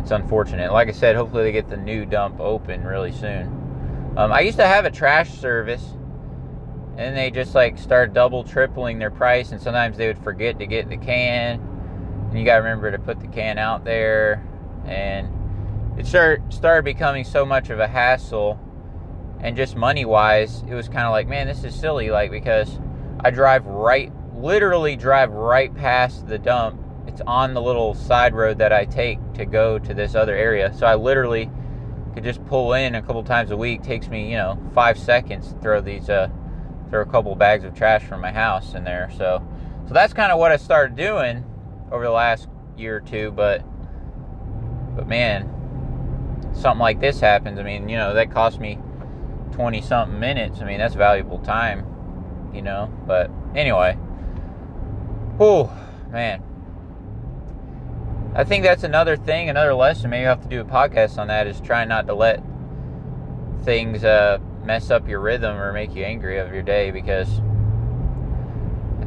It's 0.02 0.12
unfortunate. 0.12 0.72
Like 0.72 0.88
I 0.88 0.92
said, 0.92 1.16
hopefully 1.16 1.44
they 1.44 1.52
get 1.52 1.70
the 1.70 1.78
new 1.78 2.06
dump 2.06 2.40
open 2.40 2.84
really 2.84 3.12
soon. 3.12 4.14
Um, 4.18 4.32
I 4.32 4.42
used 4.42 4.58
to 4.58 4.68
have 4.68 4.86
a 4.86 4.92
trash 4.92 5.32
service, 5.32 5.96
and 6.98 7.16
they 7.16 7.32
just 7.32 7.56
like 7.56 7.78
start 7.78 8.14
double, 8.14 8.44
tripling 8.44 9.00
their 9.00 9.12
price, 9.12 9.52
and 9.52 9.62
sometimes 9.62 9.98
they 9.98 10.08
would 10.08 10.18
forget 10.18 10.60
to 10.60 10.66
get 10.66 10.90
the 10.90 10.98
can, 10.98 11.60
and 12.30 12.40
you 12.40 12.44
gotta 12.44 12.64
remember 12.64 12.92
to 12.92 13.00
put 13.00 13.20
the 13.20 13.28
can 13.28 13.58
out 13.58 13.86
there, 13.86 14.46
and 14.86 15.30
it 15.98 16.06
started 16.06 16.52
started 16.52 16.84
becoming 16.84 17.24
so 17.24 17.46
much 17.46 17.70
of 17.70 17.80
a 17.80 17.88
hassle, 17.88 18.60
and 19.40 19.56
just 19.56 19.76
money 19.76 20.04
wise, 20.04 20.64
it 20.68 20.74
was 20.74 20.88
kind 20.88 21.06
of 21.06 21.12
like, 21.12 21.28
man, 21.28 21.48
this 21.48 21.64
is 21.64 21.76
silly, 21.76 22.10
like 22.10 22.32
because 22.32 22.80
I 23.20 23.30
drive 23.32 23.66
right, 23.66 24.12
literally 24.36 24.96
drive 24.96 25.32
right 25.32 25.74
past 25.74 26.28
the 26.28 26.40
dump 26.40 26.81
it's 27.22 27.28
on 27.28 27.54
the 27.54 27.62
little 27.62 27.94
side 27.94 28.34
road 28.34 28.58
that 28.58 28.74
I 28.74 28.86
take 28.86 29.20
to 29.34 29.46
go 29.46 29.80
to 29.80 29.94
this 29.94 30.16
other 30.16 30.36
area. 30.36 30.74
So 30.78 30.86
I 30.86 30.96
literally 30.96 31.50
could 32.14 32.24
just 32.24 32.44
pull 32.46 32.74
in 32.74 32.96
a 32.96 33.02
couple 33.02 33.24
times 33.24 33.52
a 33.52 33.58
week. 33.58 33.84
Takes 33.84 34.08
me, 34.08 34.32
you 34.32 34.38
know, 34.38 34.60
five 34.74 34.98
seconds 34.98 35.54
to 35.54 35.60
throw 35.60 35.82
these, 35.82 36.10
uh, 36.10 36.30
throw 36.90 37.02
a 37.02 37.06
couple 37.06 37.34
bags 37.36 37.64
of 37.64 37.76
trash 37.76 38.04
from 38.04 38.22
my 38.22 38.32
house 38.32 38.74
in 38.74 38.84
there. 38.84 39.10
So, 39.18 39.46
so 39.88 39.94
that's 39.94 40.14
kind 40.14 40.32
of 40.32 40.40
what 40.40 40.52
I 40.52 40.58
started 40.58 40.96
doing 40.96 41.46
over 41.92 42.04
the 42.04 42.12
last 42.12 42.48
year 42.78 42.98
or 42.98 43.02
two. 43.02 43.32
But, 43.32 43.64
but 44.96 45.08
man, 45.08 45.50
something 46.54 46.82
like 46.82 47.00
this 47.00 47.20
happens. 47.20 47.60
I 47.60 47.64
mean, 47.64 47.88
you 47.88 47.98
know, 47.98 48.14
that 48.14 48.32
cost 48.32 48.60
me 48.60 48.80
twenty 49.52 49.82
something 49.82 50.20
minutes. 50.20 50.60
I 50.62 50.66
mean, 50.66 50.80
that's 50.80 50.96
valuable 50.96 51.40
time, 51.40 51.86
you 52.54 52.62
know. 52.62 52.92
But 53.06 53.30
anyway, 53.56 53.98
oh 55.40 55.72
man 56.10 56.44
I 58.34 58.46
think 58.46 58.64
that's 58.64 58.84
another 58.84 59.18
thing, 59.18 59.50
another 59.50 59.74
lesson. 59.74 60.10
Maybe 60.10 60.26
I 60.26 60.30
have 60.30 60.42
to 60.44 60.48
do 60.48 60.62
a 60.62 60.66
podcast 60.66 61.18
on 61.18 61.28
that. 61.28 61.48
Is 61.48 61.60
try 61.60 61.84
not 61.84 62.08
to 62.08 62.14
let 62.14 62.42
things 63.64 64.04
uh, 64.04 64.40
mess 64.64 64.90
up 64.90 65.08
your 65.08 65.20
rhythm 65.20 65.58
or 65.58 65.74
make 65.74 65.94
you 65.96 66.04
angry 66.04 66.38
of 66.40 66.54
your 66.54 66.62
day 66.62 66.92
because 66.92 67.42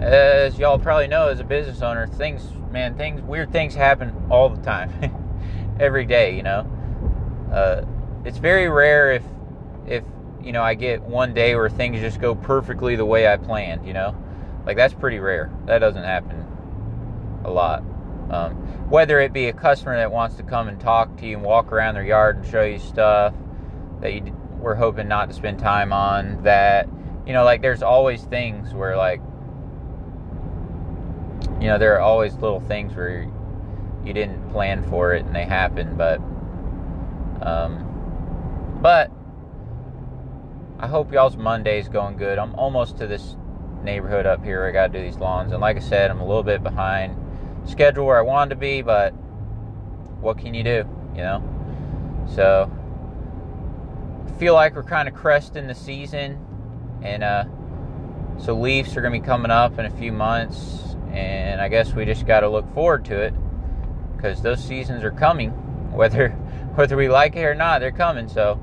as 0.01 0.59
y'all 0.59 0.79
probably 0.79 1.07
know, 1.07 1.29
as 1.29 1.41
a 1.41 1.45
business 1.45 1.81
owner, 1.81 2.07
things, 2.07 2.43
man, 2.71 2.97
things, 2.97 3.23
weird 3.23 3.51
things 3.51 3.75
happen 3.75 4.15
all 4.31 4.51
the 4.51 4.61
time, 4.63 4.93
every 5.81 6.05
day. 6.05 6.37
You 6.37 6.43
know, 6.43 7.49
uh, 7.53 7.85
it's 8.27 8.39
very 8.39 8.69
rare 8.69 9.13
if, 9.13 9.23
if 9.87 10.05
you 10.43 10.53
know, 10.53 10.63
I 10.63 10.75
get 10.75 11.03
one 11.03 11.33
day 11.33 11.55
where 11.55 11.71
things 11.71 12.01
just 12.01 12.21
go 12.21 12.35
perfectly 12.35 12.97
the 12.97 13.07
way 13.07 13.27
I 13.27 13.39
planned. 13.39 13.87
You 13.87 13.95
know, 13.95 14.15
like 14.67 14.77
that's 14.77 14.93
pretty 14.93 15.19
rare. 15.19 15.51
That 15.65 15.79
doesn't 15.79 16.05
happen 16.05 16.47
a 17.45 17.51
lot. 17.51 17.83
Um, 18.31 18.55
whether 18.89 19.21
it 19.21 19.33
be 19.33 19.47
a 19.47 19.53
customer 19.53 19.97
that 19.97 20.11
wants 20.11 20.37
to 20.37 20.43
come 20.43 20.69
and 20.69 20.81
talk 20.81 21.17
to 21.19 21.27
you 21.27 21.37
and 21.37 21.45
walk 21.45 21.73
around 21.73 21.95
their 21.95 22.05
yard 22.05 22.37
and 22.37 22.47
show 22.47 22.63
you 22.63 22.79
stuff 22.79 23.35
that 24.01 24.13
you 24.13 24.35
were 24.61 24.75
hoping 24.75 25.09
not 25.09 25.29
to 25.29 25.35
spend 25.35 25.59
time 25.59 25.93
on, 25.93 26.43
that 26.43 26.89
you 27.27 27.33
know, 27.33 27.45
like 27.45 27.63
there's 27.63 27.83
always 27.83 28.23
things 28.25 28.73
where 28.75 28.97
like 28.97 29.21
you 31.61 31.69
know, 31.69 31.79
there 31.79 31.95
are 31.95 32.01
always 32.01 32.35
little 32.35 32.61
things 32.61 32.95
where 32.95 33.31
you 34.05 34.13
didn't 34.13 34.51
plan 34.51 34.83
for 34.91 35.15
it 35.15 35.25
and 35.25 35.35
they 35.35 35.45
happen, 35.45 35.97
but 35.97 36.21
um, 37.43 38.79
but 38.83 39.11
I 40.79 40.87
hope 40.87 41.13
y'all's 41.13 41.37
Monday's 41.37 41.89
going 41.89 42.17
good. 42.17 42.39
I'm 42.39 42.55
almost 42.57 42.99
to 42.99 43.07
this 43.07 43.37
neighborhood 43.83 44.27
up 44.27 44.45
here. 44.45 44.65
I 44.67 44.73
got 44.73 44.93
to 44.93 44.99
do 44.99 45.05
these 45.05 45.17
lawns, 45.19 45.53
and 45.53 45.61
like 45.61 45.77
I 45.77 45.81
said, 45.81 46.11
I'm 46.11 46.21
a 46.21 46.27
little 46.27 46.43
bit 46.43 46.63
behind 46.63 47.17
schedule 47.67 48.07
where 48.07 48.19
I 48.19 48.23
wanted 48.23 48.51
to 48.51 48.57
be, 48.57 48.83
but 48.83 49.11
what 50.21 50.39
can 50.39 50.55
you 50.55 50.63
do? 50.63 50.89
You 51.15 51.23
know. 51.23 52.27
So 52.35 52.71
feel 54.39 54.55
like 54.55 54.75
we're 54.75 54.83
kind 54.83 55.09
of 55.09 55.15
cresting 55.15 55.67
the 55.67 55.75
season, 55.75 56.45
and 57.03 57.23
uh, 57.23 57.45
so 58.39 58.55
Leafs 58.55 58.97
are 58.97 59.01
going 59.01 59.15
to 59.15 59.21
be 59.21 59.25
coming 59.25 59.51
up 59.51 59.79
in 59.79 59.87
a 59.87 59.91
few 59.91 60.13
months, 60.13 60.97
and 61.13 61.61
I 61.61 61.69
guess 61.69 61.93
we 61.93 62.05
just 62.05 62.27
got 62.27 62.41
to 62.41 62.49
look 62.49 62.73
forward 62.75 63.05
to 63.07 63.21
it 63.21 63.35
because 64.17 64.43
those 64.43 64.63
seasons 64.63 65.05
are 65.05 65.13
coming, 65.13 65.51
whether 65.93 66.31
whether 66.75 66.97
we 66.97 67.09
like 67.09 67.37
it 67.37 67.45
or 67.45 67.55
not. 67.55 67.81
They're 67.81 67.93
coming, 67.93 68.29
so 68.29 68.61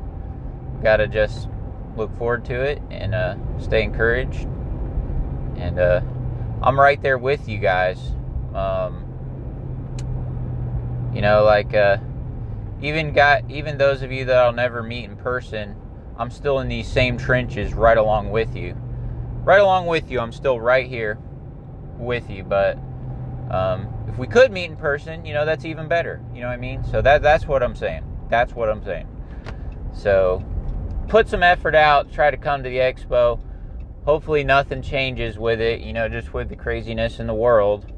got 0.83 0.97
to 0.97 1.07
just 1.07 1.47
look 1.95 2.15
forward 2.17 2.45
to 2.45 2.61
it 2.61 2.81
and 2.89 3.13
uh, 3.13 3.35
stay 3.59 3.83
encouraged. 3.83 4.47
And 5.57 5.79
uh, 5.79 6.01
I'm 6.61 6.79
right 6.79 7.01
there 7.01 7.17
with 7.17 7.47
you 7.47 7.57
guys. 7.57 7.99
Um, 8.55 9.07
you 11.13 11.21
know, 11.21 11.43
like 11.43 11.73
uh, 11.73 11.97
even 12.81 13.13
got 13.13 13.49
even 13.49 13.77
those 13.77 14.01
of 14.01 14.11
you 14.11 14.25
that 14.25 14.37
I'll 14.37 14.53
never 14.53 14.81
meet 14.81 15.05
in 15.05 15.15
person, 15.15 15.75
I'm 16.17 16.31
still 16.31 16.59
in 16.59 16.67
these 16.67 16.87
same 16.87 17.17
trenches 17.17 17.73
right 17.73 17.97
along 17.97 18.31
with 18.31 18.55
you. 18.55 18.75
Right 19.43 19.59
along 19.59 19.87
with 19.87 20.11
you, 20.11 20.19
I'm 20.19 20.31
still 20.31 20.59
right 20.59 20.87
here 20.87 21.17
with 21.97 22.29
you. 22.29 22.43
But 22.43 22.77
um, 23.49 23.87
if 24.07 24.17
we 24.17 24.27
could 24.27 24.51
meet 24.51 24.65
in 24.65 24.75
person, 24.75 25.25
you 25.25 25.33
know, 25.33 25.45
that's 25.45 25.65
even 25.65 25.87
better. 25.87 26.21
You 26.33 26.41
know 26.41 26.47
what 26.47 26.53
I 26.53 26.57
mean? 26.57 26.83
So 26.83 27.01
that 27.01 27.21
that's 27.21 27.45
what 27.45 27.63
I'm 27.63 27.75
saying. 27.75 28.03
That's 28.29 28.53
what 28.53 28.69
I'm 28.69 28.83
saying. 28.83 29.07
So 29.93 30.43
put 31.07 31.27
some 31.27 31.43
effort 31.43 31.75
out, 31.75 32.11
try 32.11 32.31
to 32.31 32.37
come 32.37 32.63
to 32.63 32.69
the 32.69 32.77
expo. 32.77 33.39
Hopefully, 34.05 34.43
nothing 34.43 34.81
changes 34.81 35.37
with 35.37 35.61
it, 35.61 35.81
you 35.81 35.93
know, 35.93 36.09
just 36.09 36.33
with 36.33 36.49
the 36.49 36.55
craziness 36.55 37.19
in 37.19 37.27
the 37.27 37.35
world. 37.35 37.91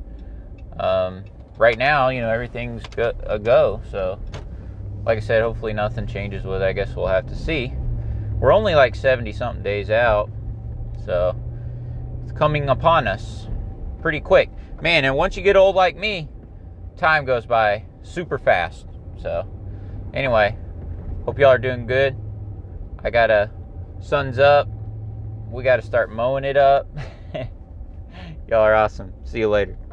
Um, 0.79 1.25
right 1.57 1.77
now, 1.77 2.09
you 2.09 2.21
know, 2.21 2.29
everything's 2.29 2.83
go- 2.87 3.13
a 3.23 3.39
go. 3.39 3.81
So, 3.91 4.19
like 5.05 5.17
I 5.17 5.21
said, 5.21 5.41
hopefully, 5.41 5.73
nothing 5.73 6.07
changes 6.07 6.43
with 6.43 6.61
it. 6.61 6.65
I 6.65 6.73
guess 6.73 6.95
we'll 6.95 7.07
have 7.07 7.27
to 7.27 7.35
see. 7.35 7.73
We're 8.39 8.53
only 8.53 8.75
like 8.75 8.95
70 8.95 9.31
something 9.31 9.63
days 9.63 9.89
out. 9.89 10.29
So, 11.05 11.35
it's 12.23 12.31
coming 12.31 12.69
upon 12.69 13.07
us 13.07 13.47
pretty 14.01 14.19
quick. 14.19 14.49
Man, 14.81 15.05
and 15.05 15.15
once 15.15 15.37
you 15.37 15.43
get 15.43 15.55
old 15.55 15.75
like 15.75 15.95
me, 15.95 16.27
time 16.97 17.25
goes 17.25 17.45
by 17.45 17.85
super 18.01 18.37
fast. 18.37 18.87
So, 19.21 19.47
anyway, 20.13 20.57
hope 21.25 21.39
y'all 21.39 21.49
are 21.49 21.57
doing 21.57 21.85
good. 21.85 22.17
I 23.03 23.09
got 23.09 23.31
a 23.31 23.51
sun's 23.99 24.39
up. 24.39 24.67
We 25.49 25.63
got 25.63 25.75
to 25.77 25.81
start 25.81 26.11
mowing 26.11 26.43
it 26.45 26.57
up. 26.57 26.87
Y'all 28.47 28.61
are 28.61 28.73
awesome. 28.73 29.13
See 29.23 29.39
you 29.39 29.49
later. 29.49 29.77